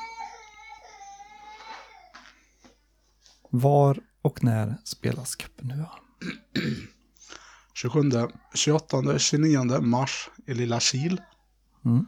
Var 3.50 3.98
och 4.22 4.44
när 4.44 4.76
spelas 4.84 5.34
cupen 5.36 5.68
nu? 5.68 5.76
då? 5.76 5.90
27, 7.74 8.00
28, 8.54 9.18
29 9.18 9.80
mars 9.80 10.30
i 10.46 10.54
Lilla 10.54 10.80
Kil. 10.80 11.20
Mm. 11.84 12.06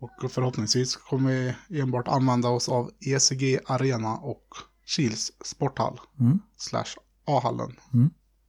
Och 0.00 0.30
förhoppningsvis 0.30 0.96
kommer 0.96 1.54
vi 1.68 1.80
enbart 1.80 2.08
använda 2.08 2.48
oss 2.48 2.68
av 2.68 2.90
ECG 3.00 3.58
Arena 3.66 4.16
och 4.16 4.44
Kils 4.86 5.32
sporthall. 5.44 6.00
Mm. 6.20 6.38
Slash 6.56 6.84
A-hallen. 7.24 7.72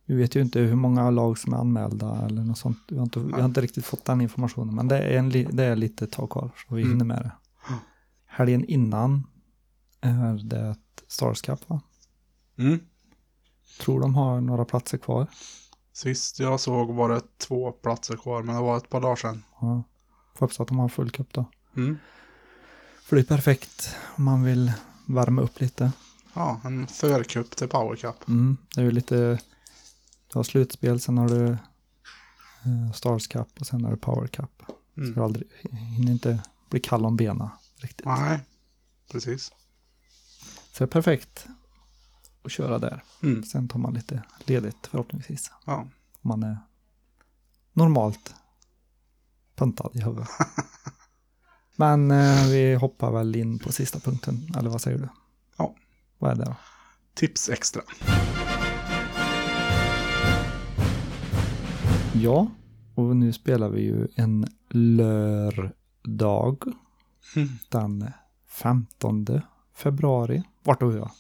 Vi 0.06 0.16
vet 0.16 0.36
ju 0.36 0.42
inte 0.42 0.60
hur 0.60 0.76
många 0.76 1.10
lag 1.10 1.38
som 1.38 1.54
är 1.54 1.58
anmälda 1.58 2.26
eller 2.26 2.44
något 2.44 2.58
sånt. 2.58 2.78
Vi 2.90 2.98
har 2.98 3.04
inte, 3.04 3.20
vi 3.20 3.32
har 3.34 3.46
inte 3.46 3.62
riktigt 3.62 3.86
fått 3.86 4.06
den 4.06 4.22
informationen. 4.22 4.76
Men 4.76 4.88
det 4.88 4.98
är, 4.98 5.18
en, 5.18 5.30
det 5.30 5.64
är 5.66 5.76
lite 5.76 6.08
tag 6.08 6.30
kvar 6.30 6.52
så 6.68 6.76
vi 6.76 6.82
Mm. 6.82 6.92
hinner 6.94 7.06
med 7.06 7.24
det. 7.24 7.32
Helgen 8.26 8.66
innan 8.66 9.28
är 10.02 10.34
det 10.50 10.76
Stars 11.08 11.42
Cup 11.42 11.70
va? 11.70 11.82
Mm. 12.58 12.80
Tror 13.82 14.00
de 14.02 14.16
har 14.16 14.42
några 14.42 14.66
platser 14.66 14.98
kvar. 14.98 15.28
Sist 15.94 16.40
jag 16.40 16.60
såg 16.60 16.96
var 16.96 17.10
det 17.10 17.22
två 17.38 17.72
platser 17.72 18.16
kvar, 18.18 18.44
men 18.44 18.56
det 18.56 18.62
var 18.62 18.78
ett 18.78 18.90
par 18.90 19.02
dagar 19.02 19.16
sedan. 19.16 19.44
Ja. 19.62 19.84
Får 20.40 20.46
hoppas 20.46 20.60
att 20.60 20.68
de 20.68 20.80
har 20.80 20.90
full 20.90 21.12
cup 21.12 21.34
då. 21.34 21.46
Mm. 21.76 21.98
För 23.02 23.16
det 23.16 23.22
är 23.22 23.36
perfekt 23.36 23.96
om 24.16 24.24
man 24.24 24.44
vill 24.44 24.74
värma 25.06 25.42
upp 25.42 25.60
lite. 25.60 25.92
Ja, 26.34 26.62
en 26.64 26.88
förkupp 26.88 27.56
till 27.56 27.68
Power 27.68 27.96
Cup. 27.96 28.28
Mm. 28.28 28.58
Det 28.76 28.82
är 28.82 28.86
ju 28.86 28.92
lite, 28.92 29.40
du 30.28 30.40
har 30.40 30.44
slutspel, 30.44 31.00
sen 31.00 31.18
har 31.18 31.30
du 31.30 31.48
eh, 32.66 32.92
Stars 32.94 33.28
Cup 33.28 33.48
och 33.60 33.68
sen 33.68 33.84
har 33.84 33.92
du 33.92 33.98
Power 33.98 34.28
Cup. 34.28 34.64
Mm. 34.98 35.14
Så 35.14 35.20
du 35.20 35.24
aldrig, 35.24 35.48
hinner 35.72 36.12
inte 36.12 36.44
bli 36.70 36.80
kall 36.80 37.06
om 37.06 37.16
benen 37.16 37.50
riktigt. 37.76 38.06
Nej, 38.06 38.40
precis. 39.12 39.52
Så 40.72 40.84
det 40.84 40.84
är 40.84 40.88
perfekt 40.88 41.48
att 42.44 42.52
köra 42.52 42.80
där. 42.80 43.04
Mm. 43.24 43.44
Sen 43.44 43.68
tar 43.68 43.80
man 43.80 43.94
lite 43.94 44.24
ledigt 44.40 44.88
förhoppningsvis. 44.88 45.52
Ja. 45.66 45.78
Om 46.22 46.30
man 46.30 46.44
är 46.44 46.58
normalt 47.74 48.34
puntad 49.60 49.92
i 49.94 50.02
huvudet. 50.02 50.28
Men 51.76 52.12
eh, 52.12 52.48
vi 52.48 52.76
hoppar 52.76 53.12
väl 53.12 53.36
in 53.36 53.60
på 53.60 53.72
sista 53.72 54.00
punkten, 54.00 54.48
eller 54.58 54.70
vad 54.70 54.82
säger 54.82 54.98
du? 54.98 55.10
Ja. 55.58 55.76
Vad 56.18 56.32
är 56.32 56.36
det 56.36 56.44
då? 56.46 56.56
Tips 57.14 57.50
extra. 57.50 57.82
Ja, 62.14 62.48
och 62.96 63.16
nu 63.16 63.34
spelar 63.34 63.70
vi 63.70 63.82
ju 63.82 64.08
en 64.16 64.46
lördag 64.70 66.64
Mm. 67.36 67.50
den 67.70 68.12
15 68.48 69.26
februari. 69.76 70.44
Vart 70.64 70.80
då 70.80 70.96
jag? 70.96 71.12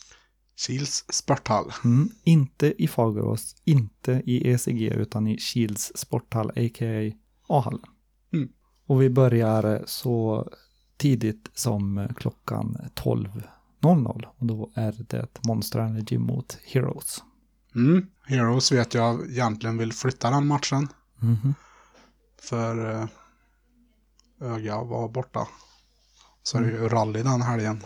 Kils 0.55 1.05
sporthall. 1.09 1.71
Mm, 1.83 2.09
inte 2.23 2.83
i 2.83 2.87
Fagerås, 2.87 3.55
inte 3.65 4.21
i 4.25 4.49
ECG 4.51 4.81
utan 4.81 5.27
i 5.27 5.37
Kils 5.37 5.91
sporthall, 5.95 6.49
a.k.a. 6.49 7.11
A-hallen. 7.47 7.81
Mm. 8.89 8.95
Och 8.95 9.01
vi 9.01 9.09
börjar 9.09 9.83
så 9.85 10.47
tidigt 10.97 11.49
som 11.53 12.07
klockan 12.17 12.77
12.00 12.95 14.25
och 14.37 14.45
då 14.45 14.69
är 14.75 14.95
det 15.07 15.27
Monster 15.47 15.79
Energy 15.79 16.17
mot 16.17 16.57
Heroes. 16.65 17.23
Mm. 17.75 18.07
Heroes 18.25 18.71
vet 18.71 18.93
jag 18.93 19.29
egentligen 19.29 19.77
vill 19.77 19.93
flytta 19.93 20.29
den 20.29 20.47
matchen. 20.47 20.87
Mhm. 21.19 21.53
För 22.41 23.01
eh, 23.01 23.07
Öga 24.41 24.83
var 24.83 25.09
borta. 25.09 25.47
Så 26.43 26.57
är 26.57 26.61
det 26.61 26.69
ju 26.69 26.89
rally 26.89 27.23
den 27.23 27.41
helgen. 27.41 27.83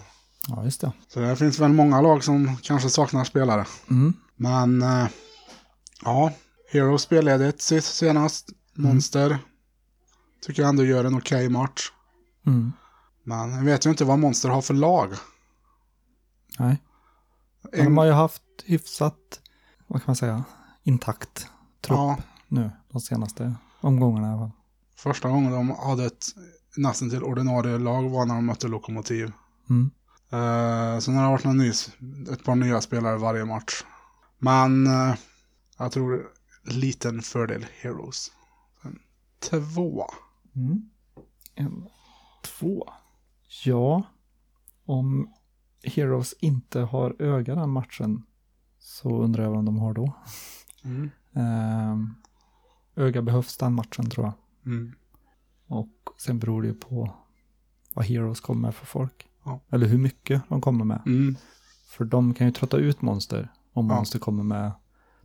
Ja, 0.48 0.63
just 0.63 0.81
det. 0.81 0.91
Så 1.07 1.19
det 1.19 1.36
finns 1.36 1.60
väl 1.60 1.74
många 1.74 2.01
lag 2.01 2.24
som 2.24 2.57
kanske 2.57 2.89
saknar 2.89 3.24
spelare. 3.24 3.65
Mm. 3.89 4.13
Men 4.36 4.81
eh, 4.81 5.07
ja, 6.03 6.31
Heroes 6.72 7.01
spelledigt 7.01 7.62
senast. 7.62 8.50
Monster 8.75 9.39
tycker 10.45 10.62
jag 10.62 10.69
ändå 10.69 10.85
gör 10.85 11.05
en 11.05 11.17
okej 11.17 11.50
match. 11.50 11.91
Mm. 12.45 12.73
Men 13.23 13.51
jag 13.51 13.63
vet 13.63 13.85
ju 13.85 13.89
inte 13.89 14.05
vad 14.05 14.19
Monster 14.19 14.50
har 14.50 14.62
för 14.62 14.73
lag. 14.73 15.13
Nej. 16.59 16.81
Men 17.71 17.85
de 17.85 17.97
har 17.97 18.05
ju 18.05 18.12
haft 18.12 18.43
hyfsat, 18.65 19.41
vad 19.88 20.01
kan 20.01 20.03
man 20.05 20.15
säga, 20.15 20.43
intakt 20.83 21.47
trupp 21.81 21.97
ja, 21.97 22.17
nu 22.47 22.71
de 22.91 23.01
senaste 23.01 23.55
omgångarna. 23.81 24.27
i 24.27 24.31
alla 24.31 24.39
fall. 24.39 24.51
första 24.95 25.29
gången 25.29 25.51
de 25.51 25.69
hade 25.69 26.05
ett 26.05 26.25
nästan 26.77 27.09
till 27.09 27.23
ordinarie 27.23 27.77
lag 27.77 28.09
var 28.09 28.25
när 28.25 28.35
de 28.35 28.45
mötte 28.45 28.67
Lokomotiv. 28.67 29.31
Mm. 29.69 29.91
Uh, 30.33 31.00
sen 31.00 31.15
har 31.15 31.23
det 31.23 31.29
varit 31.29 31.43
någon 31.43 31.57
ny, 31.57 31.69
ett 32.31 32.43
par 32.43 32.55
nya 32.55 32.81
spelare 32.81 33.17
varje 33.17 33.45
match. 33.45 33.83
Men 34.38 34.88
eh, 34.88 35.15
jag 35.77 35.91
tror 35.91 36.27
liten 36.63 37.21
fördel 37.21 37.65
Heroes. 37.81 38.31
En 38.81 39.00
tvåa. 39.39 40.05
Mm. 40.55 40.89
En, 41.55 41.88
två. 42.41 42.89
Ja, 43.65 44.03
om 44.86 45.33
Heroes 45.83 46.33
inte 46.39 46.79
har 46.81 47.15
öga 47.19 47.55
den 47.55 47.69
matchen 47.69 48.24
så 48.79 49.17
undrar 49.24 49.43
jag 49.43 49.51
vad 49.51 49.65
de 49.65 49.77
har 49.77 49.93
då. 49.93 50.13
Mm. 50.83 51.10
Ehm, 51.33 52.15
öga 52.95 53.22
behövs 53.22 53.57
den 53.57 53.74
matchen 53.74 54.10
tror 54.10 54.25
jag. 54.25 54.33
Mm. 54.74 54.93
Och 55.67 55.89
sen 56.17 56.39
beror 56.39 56.62
det 56.62 56.67
ju 56.67 56.74
på 56.74 57.13
vad 57.93 58.05
Heroes 58.05 58.39
kommer 58.39 58.62
med 58.62 58.75
för 58.75 58.86
folk. 58.86 59.27
Ja. 59.45 59.60
Eller 59.69 59.88
hur 59.88 59.98
mycket 59.98 60.41
de 60.50 60.62
kommer 60.62 60.86
med. 60.86 61.01
Mm. 61.05 61.36
För 61.88 62.05
de 62.05 62.33
kan 62.33 62.48
ju 62.48 62.53
trötta 62.53 62.77
ut 62.77 63.01
monster 63.01 63.51
om 63.74 63.88
Ja. 63.89 63.95
monster 63.95 64.19
kommer 64.19 64.43
med 64.43 64.72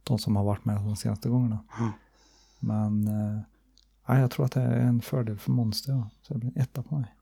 de 0.02 0.18
som 0.18 0.36
har 0.36 0.44
varit 0.44 0.64
med 0.64 0.76
de 0.76 0.96
senaste 0.96 1.28
gångerna. 1.28 1.58
Men 2.58 3.08
eh, 3.08 3.40
ja, 4.08 4.18
jag 4.18 4.30
tror 4.30 4.46
att 4.46 4.52
det 4.52 4.60
är 4.60 4.80
en 4.80 5.02
fördel 5.02 5.38
för 5.38 5.50
monster. 5.50 5.92
Ja. 5.92 6.10
Så 6.22 6.34
det 6.34 6.40
blir 6.40 6.52
en 6.56 6.62
etta 6.62 6.82
på 6.82 6.98
mig. 6.98 7.14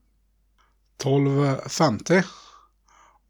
12.50. 1.03 2.23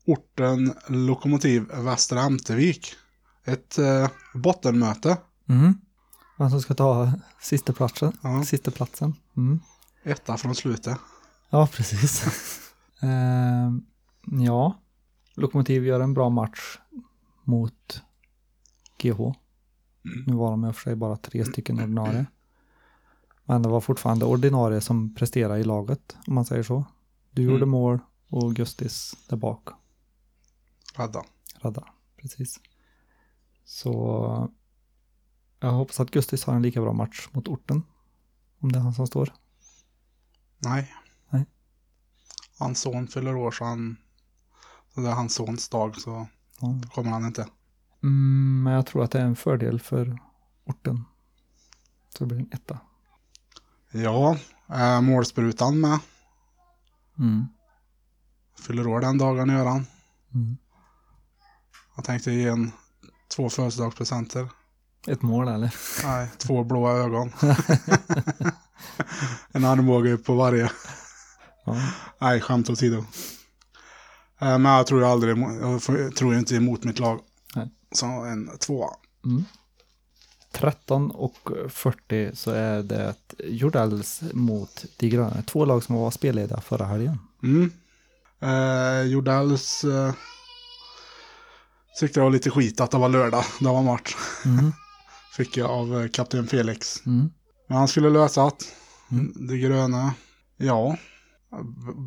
Orten 0.05 0.73
Lokomotiv 0.87 1.65
Västra 1.73 2.21
Ämtervik. 2.21 2.95
Ett 3.43 3.77
eh, 3.77 4.09
bottenmöte. 4.33 5.17
Mm. 5.49 5.73
Vem 6.37 6.49
som 6.49 6.61
ska 6.61 6.73
ta 6.73 7.11
sista 7.41 7.73
platsen. 7.73 8.17
Ja. 8.21 8.43
Sista 8.43 8.71
platsen. 8.71 9.15
Mm. 9.37 9.59
Etta 10.03 10.37
från 10.37 10.55
slutet. 10.55 10.97
Ja, 11.49 11.67
precis. 11.67 12.23
Ehm, 13.01 13.85
ja, 14.25 14.79
Lokomotiv 15.33 15.85
gör 15.85 15.99
en 15.99 16.13
bra 16.13 16.29
match 16.29 16.77
mot 17.43 18.01
GH. 18.97 19.17
Nu 20.25 20.33
var 20.33 20.51
de 20.51 20.65
i 20.65 20.69
och 20.69 20.75
för 20.75 20.81
sig 20.81 20.95
bara 20.95 21.17
tre 21.17 21.45
stycken 21.45 21.79
ordinarie. 21.79 22.25
Men 23.49 23.61
det 23.61 23.69
var 23.69 23.81
fortfarande 23.81 24.25
ordinarie 24.25 24.81
som 24.81 25.15
presterade 25.15 25.59
i 25.59 25.63
laget, 25.63 26.17
om 26.27 26.35
man 26.35 26.45
säger 26.45 26.63
så. 26.63 26.85
Du 27.31 27.41
gjorde 27.43 27.57
Mm. 27.57 27.69
mål 27.69 27.99
och 28.29 28.55
Gustis 28.55 29.15
där 29.29 29.37
bak 29.37 29.67
Rädda. 30.95 31.23
rädda. 31.61 31.87
Precis. 32.17 32.59
Så 33.65 34.49
jag 35.59 35.71
hoppas 35.71 35.99
att 35.99 36.11
Gustis 36.11 36.43
har 36.43 36.55
en 36.55 36.61
lika 36.61 36.81
bra 36.81 36.93
match 36.93 37.27
mot 37.31 37.47
orten. 37.47 37.83
Om 38.59 38.71
det 38.71 38.79
är 38.79 38.83
han 38.83 38.93
som 38.93 39.07
står. 39.07 39.33
Nej. 40.57 40.93
Nej. 41.29 41.45
Hans 42.59 42.81
son 42.81 43.07
fyller 43.07 43.35
år 43.35 43.51
så 43.51 43.63
han... 43.65 43.97
Så 44.93 45.01
det 45.01 45.07
är 45.09 45.13
hans 45.13 45.33
sons 45.35 45.69
dag 45.69 45.95
så 45.95 46.27
Ja. 46.61 46.79
kommer 46.93 47.11
han 47.11 47.25
inte. 47.25 47.47
Mm, 48.03 48.63
men 48.63 48.73
jag 48.73 48.85
tror 48.85 49.03
att 49.03 49.11
det 49.11 49.19
är 49.19 49.25
en 49.25 49.35
fördel 49.35 49.79
för 49.79 50.19
orten. 50.65 51.03
Så 52.09 52.23
det 52.23 52.25
blir 52.25 52.37
en 52.39 52.49
etta. 52.51 52.79
Ja, 53.91 54.37
äh, 54.69 55.01
målsprutan 55.01 55.79
med. 55.79 55.99
Mm. 57.19 57.45
Fyller 58.59 58.87
år 58.87 59.01
den 59.01 59.17
dagen 59.17 59.49
gör 59.49 59.65
han. 59.65 59.85
Mm. 60.33 60.57
Jag 61.95 62.05
tänkte 62.05 62.31
ge 62.31 62.47
en 62.47 62.71
två 63.35 63.49
födelsedagspresenter. 63.49 64.49
Ett 65.07 65.21
mål 65.21 65.47
eller? 65.47 65.75
Nej, 66.03 66.29
två 66.37 66.63
blåa 66.63 66.91
ögon. 66.91 67.31
en 69.51 69.65
armbåge 69.65 70.17
på 70.17 70.35
varje. 70.35 70.71
Ja. 71.65 71.75
Nej, 72.19 72.41
skämt 72.41 72.69
åsido. 72.69 72.97
Eh, 74.41 74.59
Men 74.59 74.65
jag 74.65 74.87
tror 74.87 75.01
ju 75.01 75.07
aldrig, 75.07 75.37
jag 75.37 76.15
tror 76.15 76.35
inte 76.35 76.55
emot 76.55 76.83
mitt 76.83 76.99
lag. 76.99 77.19
Nej. 77.55 77.71
Så 77.91 78.05
en 78.05 78.57
tvåa. 78.57 78.89
Mm. 79.25 79.45
13 80.57 81.11
och 81.11 81.49
40 81.69 82.31
så 82.35 82.51
är 82.51 82.83
det 82.83 83.15
Jordells 83.39 84.21
mot 84.33 84.85
De 84.97 85.09
gröna. 85.09 85.41
Två 85.41 85.65
lag 85.65 85.83
som 85.83 85.95
var 85.95 86.11
spellediga 86.11 86.61
förra 86.61 86.85
helgen. 86.85 87.19
Mm. 87.43 87.71
Eh, 88.41 89.01
Jordells 89.11 89.83
eh, 89.83 90.13
tyckte 91.99 92.19
det 92.19 92.23
var 92.23 92.29
lite 92.31 92.49
skit 92.49 92.81
att 92.81 92.91
det 92.91 92.97
var 92.97 93.09
lördag. 93.09 93.43
Det 93.59 93.65
var 93.65 93.83
match. 93.83 94.15
Mm. 94.45 94.71
Fick 95.37 95.57
jag 95.57 95.69
av 95.71 96.01
eh, 96.01 96.07
kapten 96.09 96.47
Felix. 96.47 97.05
Mm. 97.05 97.29
Men 97.67 97.77
han 97.77 97.87
skulle 97.87 98.09
lösa 98.09 98.43
att 98.43 98.73
Mm. 99.11 99.33
det 99.47 99.57
gröna, 99.57 100.13
ja, 100.57 100.97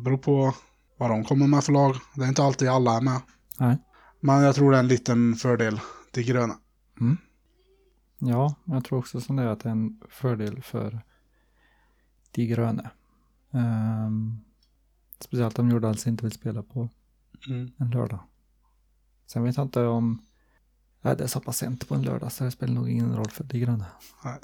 beror 0.03 0.17
på 0.17 0.53
vad 0.99 1.09
de 1.09 1.23
kommer 1.25 1.47
med 1.47 1.63
för 1.63 1.71
lag. 1.73 1.95
Det 2.15 2.23
är 2.23 2.27
inte 2.27 2.43
alltid 2.43 2.69
alla 2.69 2.97
är 2.97 3.01
med. 3.01 3.21
Nej. 3.59 3.77
Men 4.19 4.43
jag 4.43 4.55
tror 4.55 4.71
det 4.71 4.77
är 4.77 4.79
en 4.79 4.87
liten 4.87 5.35
fördel, 5.35 5.79
det 6.11 6.23
gröna. 6.23 6.53
Ja, 8.23 8.55
jag 8.65 8.85
tror 8.85 8.99
också 8.99 9.21
som 9.21 9.35
det 9.35 9.43
är 9.43 9.47
att 9.47 9.59
det 9.59 9.69
är 9.69 9.71
en 9.71 10.01
fördel 10.09 10.61
för 10.61 11.01
De 12.31 12.45
gröna. 12.45 12.91
Ehm, 13.51 14.37
speciellt 15.19 15.59
om 15.59 15.69
Jordells 15.69 16.07
inte 16.07 16.23
vill 16.23 16.31
spela 16.31 16.63
på 16.63 16.89
en 17.77 17.91
lördag. 17.91 18.19
Sen 19.25 19.43
vet 19.43 19.57
jag 19.57 19.65
inte 19.65 19.81
om 19.85 20.25
Nej, 21.01 21.15
det 21.17 21.23
är 21.23 21.27
så 21.27 21.39
pass 21.39 21.57
sent 21.57 21.87
på 21.87 21.95
en 21.95 22.01
lördag 22.01 22.31
så 22.31 22.43
det 22.43 22.51
spelar 22.51 22.73
nog 22.73 22.89
ingen 22.89 23.15
roll 23.15 23.29
för 23.29 23.43
De 23.43 23.59
gröna. 23.59 23.85
Nej. 24.23 24.39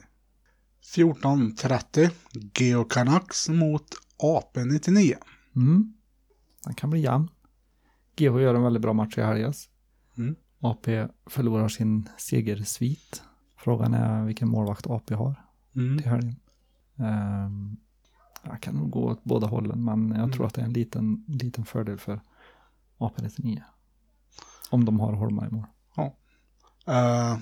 14.30, 0.95 2.09
Geo 2.53 2.83
Canucks 2.83 3.49
mot 3.49 3.95
AP99. 4.23 5.13
Mm. 5.55 5.93
Den 6.63 6.73
kan 6.73 6.89
bli 6.89 6.99
jämn. 6.99 7.29
GH 8.15 8.23
gör 8.23 8.55
en 8.55 8.63
väldigt 8.63 8.81
bra 8.81 8.93
match 8.93 9.17
i 9.17 9.21
helgas. 9.21 9.69
Mm. 10.17 10.35
AP 10.59 11.07
förlorar 11.25 11.67
sin 11.67 12.09
segersvit. 12.17 13.23
Frågan 13.67 13.93
är 13.93 14.23
vilken 14.23 14.49
målvakt 14.49 14.87
AP 14.87 15.13
har 15.15 15.35
Mm. 15.75 15.97
till 15.97 16.07
helgen. 16.07 16.35
Um, 16.95 17.77
jag 18.43 18.61
kan 18.61 18.75
nog 18.75 18.89
gå 18.89 18.99
åt 19.11 19.23
båda 19.23 19.47
hållen, 19.47 19.83
men 19.85 20.11
jag 20.19 20.33
tror 20.33 20.45
att 20.47 20.53
det 20.53 20.61
är 20.61 20.65
en 20.65 20.73
liten, 20.73 21.25
liten 21.27 21.65
fördel 21.65 21.97
för 21.99 22.19
AP99. 22.97 23.61
Om 24.69 24.85
de 24.85 24.99
har 24.99 25.13
Holma 25.13 25.47
i 25.47 25.49
mål. 25.51 25.65
Eh, 26.85 27.37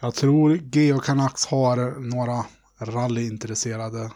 jag 0.00 0.14
tror 0.14 0.56
Geo 0.56 0.98
Canucks 1.00 1.46
har 1.46 2.00
några 2.00 2.44
rallyintresserade 2.78 4.10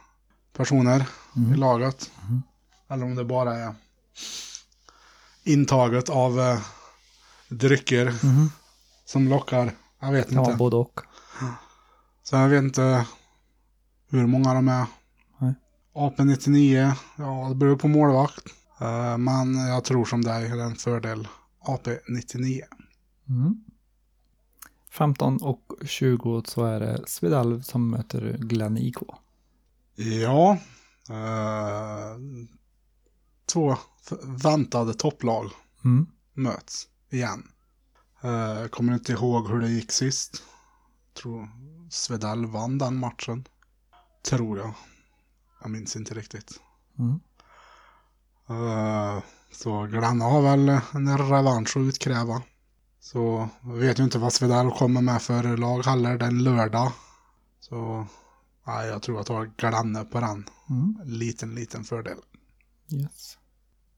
personer 0.52 1.08
i 1.36 1.38
Mm. 1.38 1.52
laget. 1.60 2.10
Mm. 2.28 2.42
Eller 2.88 3.04
om 3.04 3.14
det 3.14 3.24
bara 3.24 3.54
är 3.56 3.74
intaget 5.44 6.08
av 6.08 6.40
eh, 6.40 6.60
drycker 7.48 8.04
Mhm. 8.26 8.50
som 9.04 9.28
lockar. 9.28 9.72
Jag 10.00 10.12
vet 10.12 10.30
Kan 10.30 10.38
inte. 10.44 10.56
både 10.56 10.76
och. 10.76 11.00
Så 12.22 12.36
jag 12.36 12.48
vet 12.48 12.62
inte 12.62 13.06
hur 14.10 14.26
många 14.26 14.54
de 14.54 14.68
är. 14.68 14.86
Nej. 15.38 15.54
AP99, 15.94 16.92
ja 17.16 17.46
det 17.48 17.54
beror 17.54 17.76
på 17.76 17.88
målvakt. 17.88 18.44
Eh, 18.80 19.18
men 19.18 19.54
jag 19.54 19.84
tror 19.84 20.04
som 20.04 20.22
dig, 20.24 20.48
det 20.48 20.54
är 20.62 20.66
en 20.66 20.74
fördel 20.76 21.28
AP99. 21.64 22.60
Mm. 23.28 23.64
15 24.90 25.36
och 25.42 25.72
20 25.84 26.42
så 26.46 26.64
är 26.64 26.80
det 26.80 27.02
Svedalv 27.06 27.60
som 27.62 27.90
möter 27.90 28.36
Glenn 28.38 28.78
IK. 28.78 28.96
Ja. 29.94 30.58
Uh, 31.10 32.46
två 33.52 33.76
väntade 34.22 34.94
topplag 34.94 35.46
Mm. 35.84 36.06
möts 36.34 36.88
igen. 37.10 37.42
Eh, 38.22 38.68
kommer 38.68 38.94
inte 38.94 39.12
ihåg 39.12 39.48
hur 39.48 39.60
det 39.60 39.68
gick 39.68 39.92
sist. 39.92 40.42
Tror 41.14 41.48
Svedell 41.90 42.46
vann 42.46 42.78
den 42.78 42.96
matchen. 42.96 43.44
Tror 44.22 44.58
jag. 44.58 44.74
Jag 45.62 45.70
minns 45.70 45.96
inte 45.96 46.14
riktigt. 46.14 46.60
Mm. 46.98 47.20
Eh, 48.48 49.22
så 49.52 49.86
Glenna 49.86 50.24
har 50.24 50.42
väl 50.42 50.68
en 50.68 51.18
revansch 51.18 51.76
att 51.76 51.80
utkräva. 51.80 52.42
Så 53.00 53.48
jag 53.62 53.72
vet 53.72 53.98
ju 53.98 54.04
inte 54.04 54.18
vad 54.18 54.32
Svedell 54.32 54.70
kommer 54.70 55.00
med 55.00 55.22
för 55.22 55.56
lag 55.56 55.82
heller 55.82 56.18
den 56.18 56.44
lördag. 56.44 56.92
Så 57.60 58.06
nej, 58.66 58.88
jag 58.88 59.02
tror 59.02 59.16
jag 59.16 59.26
tar 59.26 59.50
Glenna 59.56 60.04
på 60.04 60.20
den. 60.20 60.44
Mm. 60.70 61.00
Liten, 61.04 61.54
liten 61.54 61.84
fördel. 61.84 62.18
Yes. 62.92 63.38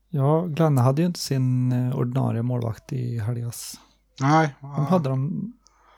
Ja, 0.08 0.46
Glenna 0.46 0.82
hade 0.82 1.02
ju 1.02 1.06
inte 1.06 1.20
sin 1.20 1.72
eh, 1.72 1.96
ordinarie 1.96 2.42
målvakt 2.42 2.92
i 2.92 3.18
helgas. 3.18 3.80
Nej, 4.20 4.54
De 4.60 4.86
hade 4.86 5.08
de 5.08 5.52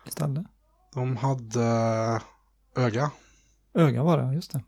istället. 0.07 0.47
de 0.95 1.17
hade 1.17 1.63
öga. 2.77 3.11
Öga 3.75 4.03
var 4.03 4.19
det, 4.19 4.35
just 4.35 4.53
det. 4.53 4.63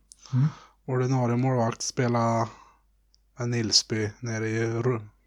Ordinarie 0.84 1.36
målvakt 1.36 1.82
spela 1.82 2.48
med 3.38 3.48
Nilsby 3.48 4.10
nere 4.20 4.48
i, 4.48 4.82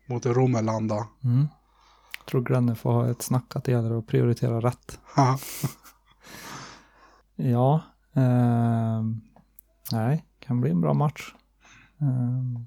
mot 0.05 0.25
Romelanda. 0.25 1.07
Mm. 1.23 1.47
Jag 2.19 2.25
tror 2.25 2.41
Glenna 2.41 2.75
får 2.75 2.91
ha 2.91 3.09
ett 3.09 3.21
snack 3.21 3.55
att 3.55 3.63
det 3.63 3.71
gäller 3.71 3.99
att 3.99 4.07
prioritera 4.07 4.61
rätt. 4.61 4.99
Ja, 7.35 7.81
ehm, 8.13 9.21
nej, 9.91 10.25
kan 10.39 10.61
bli 10.61 10.71
en 10.71 10.81
bra 10.81 10.93
match. 10.93 11.33
Ehm, 12.01 12.65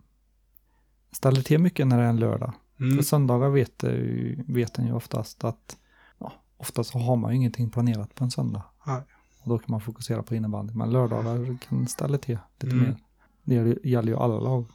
ställer 1.12 1.42
till 1.42 1.58
mycket 1.60 1.86
när 1.86 1.98
det 1.98 2.04
är 2.04 2.08
en 2.08 2.20
lördag. 2.20 2.52
Mm. 2.82 2.96
För 2.96 3.02
söndagar 3.04 3.48
vet, 3.48 3.82
ju- 3.82 4.44
vet 4.48 4.78
en 4.78 4.86
ju 4.86 4.92
oftast 4.92 5.44
att 5.44 5.76
ja, 6.18 6.32
oftast 6.56 6.90
så 6.90 6.98
har 6.98 7.16
man 7.16 7.30
ju 7.30 7.36
ingenting 7.36 7.70
planerat 7.70 8.14
på 8.14 8.24
en 8.24 8.30
söndag. 8.30 8.62
Nej. 8.86 9.02
Och 9.42 9.48
då 9.48 9.58
kan 9.58 9.66
man 9.68 9.80
fokusera 9.80 10.22
på 10.22 10.34
innebandy. 10.34 10.74
Men 10.74 10.90
lördagar 10.90 11.58
kan 11.68 11.86
ställa 11.88 12.18
till 12.18 12.38
lite 12.60 12.76
Mm. 12.76 12.84
mer. 12.88 12.96
Det 13.44 13.54
gäller- 13.54 13.78
ju 14.10 14.16
alla 14.16 14.40
lag. 14.40 14.66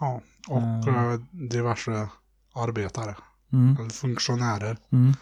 Ja, 0.00 0.20
och 0.48 0.62
Eh. 0.62 1.12
eh, 1.12 1.20
diverse 1.30 2.08
arbetare. 2.54 3.16
Mm. 3.52 3.76
Eller 3.80 3.90
funktionärer. 3.90 4.78
Mm. 4.90 5.12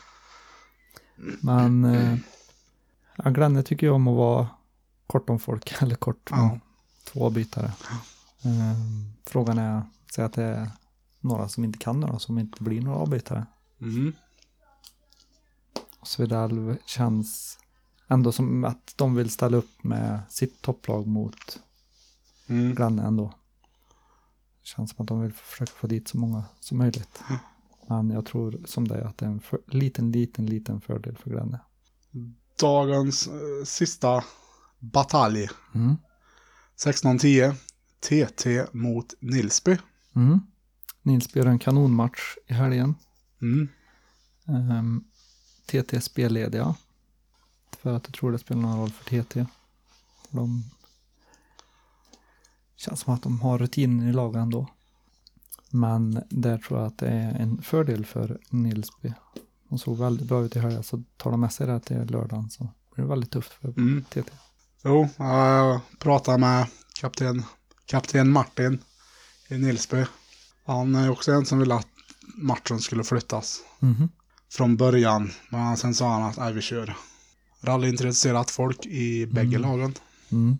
Men 1.40 1.84
eh, 1.84 2.16
ja, 3.16 3.30
tycker 3.62 3.86
jag 3.86 3.94
om 3.96 4.08
att 4.08 4.16
vara 4.16 4.48
kort 5.06 5.30
om 5.30 5.38
folk, 5.38 5.74
eller 5.82 5.94
kort 5.94 6.30
om 6.32 6.38
Ja. 6.38 6.58
två 7.12 7.30
bytare. 7.30 7.66
Eh, 8.44 8.76
frågan 9.26 9.58
är, 9.58 9.82
säg 10.14 10.24
att 10.24 10.32
det 10.32 10.42
är 10.44 10.70
några 11.26 11.48
som 11.48 11.64
inte 11.64 11.78
kan 11.78 12.00
några, 12.00 12.18
som 12.18 12.38
inte 12.38 12.62
blir 12.62 12.82
några 12.82 12.98
avbytare. 12.98 13.46
Mm. 13.80 14.12
Svedalv 16.02 16.76
känns 16.86 17.58
ändå 18.08 18.32
som 18.32 18.64
att 18.64 18.94
de 18.96 19.14
vill 19.14 19.30
ställa 19.30 19.56
upp 19.56 19.84
med 19.84 20.20
sitt 20.28 20.62
topplag 20.62 21.06
mot 21.06 21.58
Mm. 22.48 22.74
Glenne 22.74 23.02
ändå. 23.02 23.32
Känns 24.62 24.90
som 24.90 25.02
att 25.02 25.08
de 25.08 25.20
vill 25.20 25.32
försöka 25.32 25.72
få 25.72 25.86
dit 25.86 26.08
så 26.08 26.18
många 26.18 26.44
som 26.60 26.78
möjligt. 26.78 27.22
Men 27.88 28.10
jag 28.10 28.26
tror 28.26 28.60
som 28.64 28.88
det 28.88 28.94
är 28.94 29.02
att 29.02 29.18
det 29.18 29.26
är 29.26 29.30
en 29.30 29.40
för, 29.40 29.60
liten, 29.66 30.12
liten, 30.12 30.46
liten 30.46 30.80
fördel 30.80 31.16
för 31.16 31.30
Glenne. 31.30 31.60
Dagens 32.60 33.26
eh, 33.26 33.64
sista 33.64 34.24
batalj. 34.78 35.48
Mm. 35.74 35.96
16-10. 36.76 37.54
TT 38.00 38.66
mot 38.72 39.14
Nilsby. 39.20 39.78
Mm. 40.16 40.40
Nils 41.06 41.36
gör 41.36 41.46
en 41.46 41.58
kanonmatch 41.58 42.36
i 42.46 42.54
helgen. 42.54 42.94
Mm. 43.42 43.68
Um, 44.46 45.04
TT 45.66 45.96
är 45.96 46.00
spellediga. 46.00 46.74
För 47.78 47.96
att 47.96 48.06
jag 48.06 48.14
tror 48.14 48.32
det 48.32 48.38
spelar 48.38 48.62
någon 48.62 48.78
roll 48.80 48.90
för 48.90 49.04
TT. 49.22 49.46
De 50.30 50.64
känns 52.76 53.00
som 53.00 53.14
att 53.14 53.22
de 53.22 53.40
har 53.40 53.58
rutinen 53.58 54.08
i 54.08 54.12
laget 54.12 54.36
ändå. 54.40 54.68
Men 55.70 56.22
där 56.30 56.58
tror 56.58 56.78
jag 56.80 56.86
att 56.86 56.98
det 56.98 57.08
är 57.08 57.34
en 57.42 57.62
fördel 57.62 58.06
för 58.06 58.38
Nilsby. 58.50 59.12
De 59.68 59.78
såg 59.78 59.98
väldigt 59.98 60.28
bra 60.28 60.44
ut 60.44 60.56
i 60.56 60.58
helgen 60.58 60.82
så 60.82 61.02
tar 61.16 61.30
de 61.30 61.40
med 61.40 61.52
sig 61.52 61.66
det 61.66 61.80
till 61.80 62.10
lördagen 62.10 62.50
så 62.50 62.68
blir 62.94 63.04
det 63.04 63.10
väldigt 63.10 63.30
tufft 63.30 63.52
för 63.52 63.68
Mm. 63.68 64.04
TT. 64.04 64.22
Jo, 64.84 65.08
jag 65.16 65.80
pratade 65.98 66.38
med 66.38 66.66
kapten, 67.00 67.42
kapten 67.86 68.30
Martin 68.30 68.78
i 69.48 69.58
Nilsby. 69.58 70.04
Han 70.66 70.94
är 70.94 71.10
också 71.10 71.32
en 71.32 71.46
som 71.46 71.58
ville 71.58 71.74
att 71.74 71.88
matchen 72.36 72.78
skulle 72.80 73.04
flyttas 73.04 73.60
Mhm. 73.78 74.08
från 74.52 74.76
början. 74.76 75.30
Men 75.50 75.76
sen 75.76 75.94
sa 75.94 76.12
han 76.12 76.22
att 76.22 76.36
nej, 76.36 76.52
vi 76.52 76.60
kör. 76.60 76.96
Rallyintresserat 77.60 78.50
folk 78.50 78.86
i 78.86 79.26
bägge 79.26 79.58
lagen. 79.58 79.94
Mm. 80.32 80.58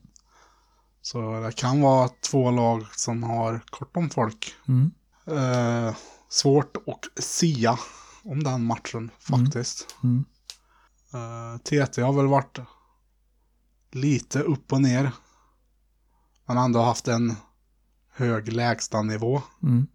Så 1.03 1.41
det 1.41 1.53
kan 1.57 1.81
vara 1.81 2.09
två 2.31 2.51
lag 2.51 2.87
som 2.97 3.23
har 3.23 3.65
kort 3.71 3.97
om 3.97 4.11
folk. 4.11 4.55
Mm. 4.69 4.91
Eh, 5.27 5.95
svårt 6.29 6.77
att 6.77 7.25
sia 7.25 7.79
om 8.25 8.43
den 8.45 8.65
matchen 8.65 9.11
faktiskt. 9.19 9.97
Mm. 10.03 10.25
Eh, 11.15 11.59
TT 11.59 12.03
har 12.03 12.13
väl 12.13 12.27
varit 12.27 12.59
lite 13.93 14.41
upp 14.41 14.73
och 14.73 14.83
ner. 14.83 15.13
Men 16.47 16.57
ändå 16.59 16.83
haft 16.83 17.09
en 17.09 17.35
hög 18.13 18.53
lägstanivå. 18.53 19.43
Mm. 19.63 19.87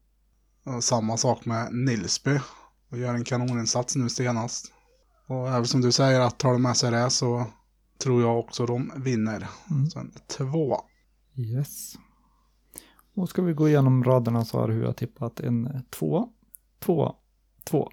Samma 0.82 1.17
sak 1.17 1.45
med 1.45 1.74
Nilsby. 1.74 2.39
Och 2.89 2.97
gör 2.97 3.13
en 3.13 3.24
kanoninsats 3.24 3.95
nu 3.95 4.10
senast. 4.10 4.74
Och 5.28 5.50
även 5.50 5.65
som 5.65 5.82
du 5.82 5.91
säger 5.91 6.19
att 6.19 6.39
tar 6.39 6.54
de 6.54 6.62
med 6.62 6.78
sig 6.78 6.91
det 6.91 7.10
så 7.10 7.45
tror 7.97 8.21
jag 8.21 8.39
också 8.39 8.65
de 8.65 8.91
vinner. 8.95 9.47
Mm. 9.71 9.89
Så 9.89 10.00
en 10.00 10.12
två. 10.28 10.78
Yes. 11.38 11.93
Och 13.15 13.30
ska 13.30 13.41
vi 13.41 13.54
gå 13.54 13.69
igenom 13.69 14.04
raderna 14.04 14.45
så 14.45 14.60
har 14.60 14.69
hur 14.69 14.84
jag 14.84 14.97
tippat 14.97 15.39
en 15.39 15.86
två, 15.89 16.30
två, 16.80 17.15
två, 17.63 17.91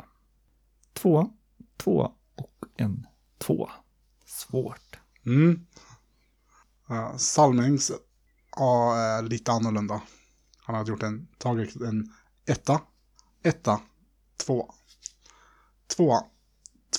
två, 0.92 1.30
två 1.76 2.12
och 2.34 2.64
en 2.76 3.06
två. 3.38 3.68
Svårt. 4.26 4.98
Mm. 5.26 5.66
Uh, 6.90 7.16
Salmings 7.16 7.92
ja, 8.56 8.96
är 8.96 9.22
lite 9.22 9.52
annorlunda. 9.52 10.00
Han 10.58 10.74
har 10.76 10.84
gjort 10.84 11.02
en, 11.02 11.28
tagit 11.38 11.76
en 11.76 12.12
etta, 12.48 12.80
etta, 13.42 13.80
två, 14.36 14.70
två, 15.96 16.18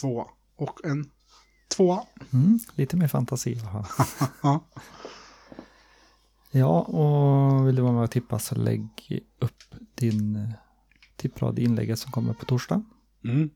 två 0.01 0.25
och 0.55 0.85
en 0.85 1.11
två. 1.75 1.99
Mm, 2.33 2.59
lite 2.75 2.97
mer 2.97 3.07
fantasi. 3.07 3.53
va? 3.55 3.87
Ja. 4.43 4.65
ja, 6.51 6.81
och 6.81 7.67
vill 7.67 7.75
du 7.75 7.81
vara 7.81 7.93
med 7.93 8.03
och 8.03 8.11
tippa 8.11 8.39
så 8.39 8.55
lägg 8.55 8.89
upp 9.39 9.63
din 9.95 10.35
eh, 10.35 10.49
tipprad 11.15 11.59
i 11.59 11.63
inlägget 11.63 11.99
som 11.99 12.11
kommer 12.11 12.33
på 12.33 12.45
torsdag. 12.45 12.83
Mm. 13.23 13.49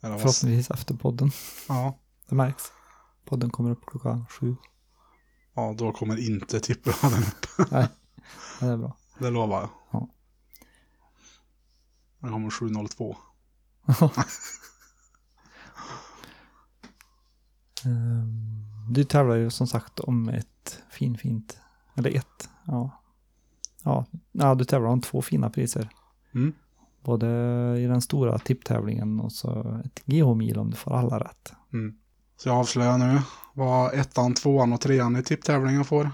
Eller 0.00 0.18
Förhoppningsvis 0.18 0.70
efter 0.70 0.94
podden. 0.94 1.30
Ja. 1.68 1.98
Det 2.28 2.34
märks. 2.34 2.62
Podden 3.24 3.50
kommer 3.50 3.70
upp 3.70 3.86
klockan 3.86 4.26
sju. 4.26 4.56
ja, 5.54 5.74
då 5.78 5.92
kommer 5.92 6.26
inte 6.30 6.60
tippraden 6.60 7.18
upp. 7.22 7.70
Nej, 7.70 7.88
det 8.60 8.66
är 8.66 8.76
bra. 8.76 8.96
Det 9.18 9.30
lovar 9.30 9.60
jag. 9.60 9.70
Ja. 9.90 10.08
Den 12.26 12.32
kommer 12.32 12.50
7.02. 12.50 13.16
Ehm, 17.84 18.66
Du 18.90 19.04
tävlar 19.04 19.36
ju 19.36 19.50
som 19.50 19.66
sagt 19.66 20.00
om 20.00 20.28
ett 20.28 20.82
fin, 20.90 21.18
fint, 21.18 21.58
eller 21.94 22.16
ett, 22.16 22.48
ja. 22.64 23.02
Ja, 23.82 24.06
ja 24.32 24.54
du 24.54 24.64
tävlar 24.64 24.90
om 24.90 25.00
två 25.00 25.22
fina 25.22 25.50
priser. 25.50 25.88
Mm. 26.34 26.52
Både 27.04 27.26
i 27.78 27.86
den 27.86 28.00
stora 28.00 28.38
tipptävlingen 28.38 29.20
och 29.20 29.32
så 29.32 29.80
ett 29.84 30.02
GH-mil 30.04 30.58
om 30.58 30.70
du 30.70 30.76
får 30.76 30.94
alla 30.94 31.18
rätt. 31.20 31.52
Mm. 31.72 31.98
Så 32.36 32.48
jag 32.48 32.56
avslöjar 32.56 32.98
nu 32.98 33.18
vad 33.54 33.94
ettan, 33.94 34.34
tvåan 34.34 34.72
och 34.72 34.80
trean 34.80 35.16
i 35.16 35.22
tipptävlingen 35.22 35.84
får. 35.84 36.10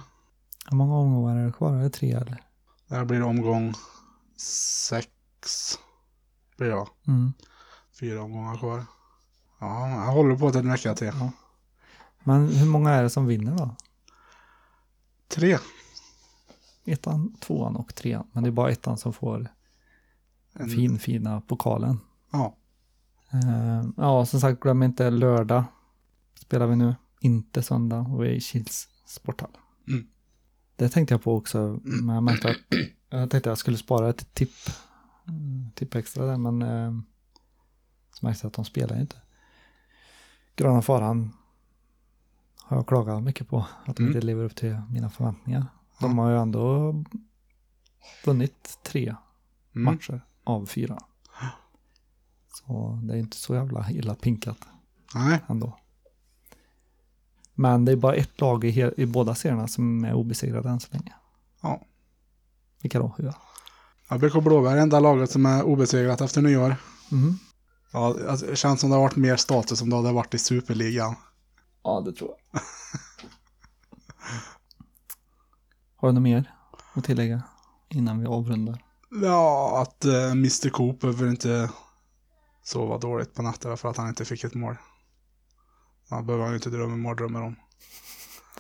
Hur 0.71 0.77
många 0.77 0.95
omgångar 0.95 1.37
är 1.37 1.47
det 1.47 1.53
kvar? 1.53 1.75
Är 1.75 1.83
det 1.83 1.91
tre 1.91 2.13
eller? 2.13 2.43
Det 2.89 2.95
här 2.95 3.05
blir 3.05 3.23
omgång 3.23 3.75
sex. 4.37 5.09
Blir 6.63 6.71
det 6.71 6.77
va? 6.77 6.89
Mm. 7.07 7.33
Fyra 8.01 8.23
omgångar 8.23 8.57
kvar. 8.57 8.85
Ja, 9.61 9.89
jag 9.91 10.13
håller 10.13 10.37
på 10.37 10.51
till 10.51 10.61
en 10.61 10.69
vecka 10.69 10.95
till. 10.95 11.07
Ja. 11.07 11.31
Men 12.25 12.49
hur 12.49 12.67
många 12.67 12.91
är 12.91 13.03
det 13.03 13.11
som 13.11 13.27
vinner 13.27 13.57
då? 13.57 13.77
Tre. 15.29 15.59
Ettan, 16.85 17.37
tvåan 17.41 17.77
och 17.77 17.95
trean. 17.95 18.27
Men 18.33 18.43
det 18.43 18.49
är 18.49 18.53
bara 18.53 18.71
ettan 18.71 18.99
som 18.99 19.13
får 19.13 19.49
En- 20.53 20.69
fin, 20.69 20.99
fina 20.99 21.41
pokalen. 21.41 22.01
Ja. 22.33 22.57
Eh, 23.33 23.85
ja, 23.97 24.27
som 24.27 24.41
sagt, 24.41 24.61
glöm 24.61 24.83
inte 24.83 25.11
lördag 25.11 25.65
spelar 26.35 26.67
vi 26.67 26.77
nu. 26.77 26.95
Inte 27.21 27.63
söndag 27.63 27.99
och 28.01 28.23
vi 28.25 28.29
är 28.29 28.33
i 28.33 28.41
Kils 28.41 28.89
sporthall. 29.07 29.57
Mm. 29.89 30.07
Det 30.77 30.89
tänkte 30.89 31.15
jag 31.15 31.23
på 31.23 31.37
också, 31.37 31.81
men 31.85 32.15
jag 32.15 32.23
märkte 32.23 32.49
att 32.51 32.57
Jag 33.09 33.31
tänkte 33.31 33.51
jag 33.51 33.59
skulle 33.59 33.77
spara 33.79 34.11
ett 34.11 34.35
tipp, 34.35 34.55
mm, 35.29 35.71
tipp 35.75 35.95
extra 35.95 36.27
där, 36.27 36.37
men 36.37 36.63
eh, 36.63 36.93
så 38.13 38.27
märks 38.27 38.41
det 38.41 38.47
att 38.49 38.55
de 38.55 38.65
spelar 38.65 38.95
ju 38.97 39.01
inte. 39.01 39.17
Gröna 40.57 40.83
Faran 40.83 41.33
har 42.59 42.77
jag 42.77 42.87
klagat 42.87 43.23
mycket 43.23 43.49
på, 43.49 43.67
att 43.85 43.97
de 43.97 44.03
Mm. 44.03 44.15
inte 44.17 44.27
lever 44.27 44.45
upp 44.45 44.57
till 44.57 44.81
mina 44.91 45.11
förväntningar. 45.11 45.67
De 46.01 46.19
har 46.19 46.31
ju 46.31 46.39
ändå 46.39 46.95
vunnit 48.25 48.79
tre 48.83 49.17
Mm. 49.75 49.85
matcher 49.95 50.21
av 50.45 50.67
fyra. 50.67 50.99
Så 52.49 53.01
det 53.03 53.15
är 53.15 53.19
inte 53.19 53.37
så 53.37 53.55
jävla 53.55 53.91
illa 53.91 54.15
pinkat 54.15 54.59
Nej, 55.15 55.41
ändå. 55.49 55.79
Men 57.55 57.85
det 57.85 57.93
är 57.93 57.97
bara 57.97 58.15
ett 58.15 58.41
lag 58.41 58.65
i, 58.65 58.91
i 58.97 59.07
båda 59.07 59.35
serierna 59.35 59.69
som 59.69 60.05
är 60.05 60.15
obesegrade 60.15 60.69
än 60.69 60.81
så 60.81 60.89
länge. 60.93 61.15
Ja. 61.63 61.83
Vilka 62.81 62.99
då? 62.99 63.15
Ja. 63.19 63.35
Ja, 64.13 64.19
BK 64.19 64.45
Blåbär 64.45 64.77
är 64.77 64.81
enda 64.81 65.01
laget 65.01 65.31
som 65.31 65.47
är 65.47 65.63
obesegrat 65.63 66.21
efter 66.21 66.43
nyår. 66.43 66.77
Mhm. 67.11 67.39
Ja, 67.93 68.17
alltså, 68.29 68.47
det 68.47 68.57
känns 68.57 68.81
som 68.81 68.91
det 68.91 68.97
har 68.97 69.03
varit 69.03 69.17
mer 69.17 69.37
status 69.37 69.83
om 69.83 69.91
det 69.91 69.97
hade 69.97 70.13
varit 70.13 70.35
i 70.35 70.39
Superligan. 70.39 71.15
Ja, 71.85 72.01
det 72.01 72.13
tror 72.13 72.31
jag. 72.31 72.61
Har 75.97 76.09
du 76.09 76.15
något 76.15 76.23
mer 76.23 76.55
att 76.95 77.05
tillägga 77.05 77.43
innan 77.89 78.21
vi 78.21 78.27
avrundar? 78.27 78.85
Ja, 79.23 79.83
att 79.83 80.05
uh, 80.05 80.31
Mr 80.31 80.69
Coop 80.69 81.01
behöver 81.01 81.29
inte 81.29 81.71
sova 82.63 82.99
dåligt 82.99 83.35
på 83.35 83.43
nätterna 83.43 83.77
för 83.77 83.89
att 83.89 83.97
han 83.97 84.09
inte 84.09 84.25
fick 84.25 84.45
ett 84.45 84.55
mål. 84.55 84.77
Han 86.09 86.27
behöver 86.27 86.45
han 86.45 86.53
ju 86.53 86.57
inte 86.57 86.71
drömma 86.71 86.97
mardrömmar 86.97 87.43
om. 87.43 87.57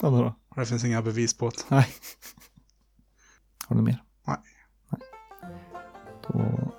Vad 0.00 0.12
då? 0.12 0.34
Det 0.56 0.66
finns 0.66 0.84
inga 0.84 1.02
bevis 1.02 1.34
på 1.34 1.50
det. 1.50 1.56
Nej. 1.68 1.86
Har 3.66 3.76
du 3.76 3.82
mer? 3.82 4.02
Då 6.28 6.72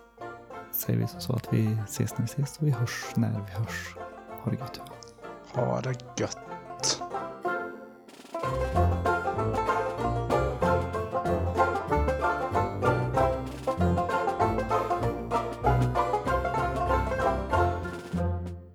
säger 0.71 0.99
vi 0.99 1.07
så 1.07 1.33
att 1.33 1.53
vi 1.53 1.77
ses 1.85 2.17
när 2.17 2.19
vi 2.19 2.25
ses 2.25 2.57
och 2.57 2.67
vi 2.67 2.71
hörs 2.71 3.05
när 3.15 3.29
vi 3.31 3.51
hörs. 3.51 3.95
Ha 4.43 4.51
det 4.51 4.57
gött. 4.57 4.81
Ha 5.53 5.81
det 5.81 6.19
gött. 6.19 6.37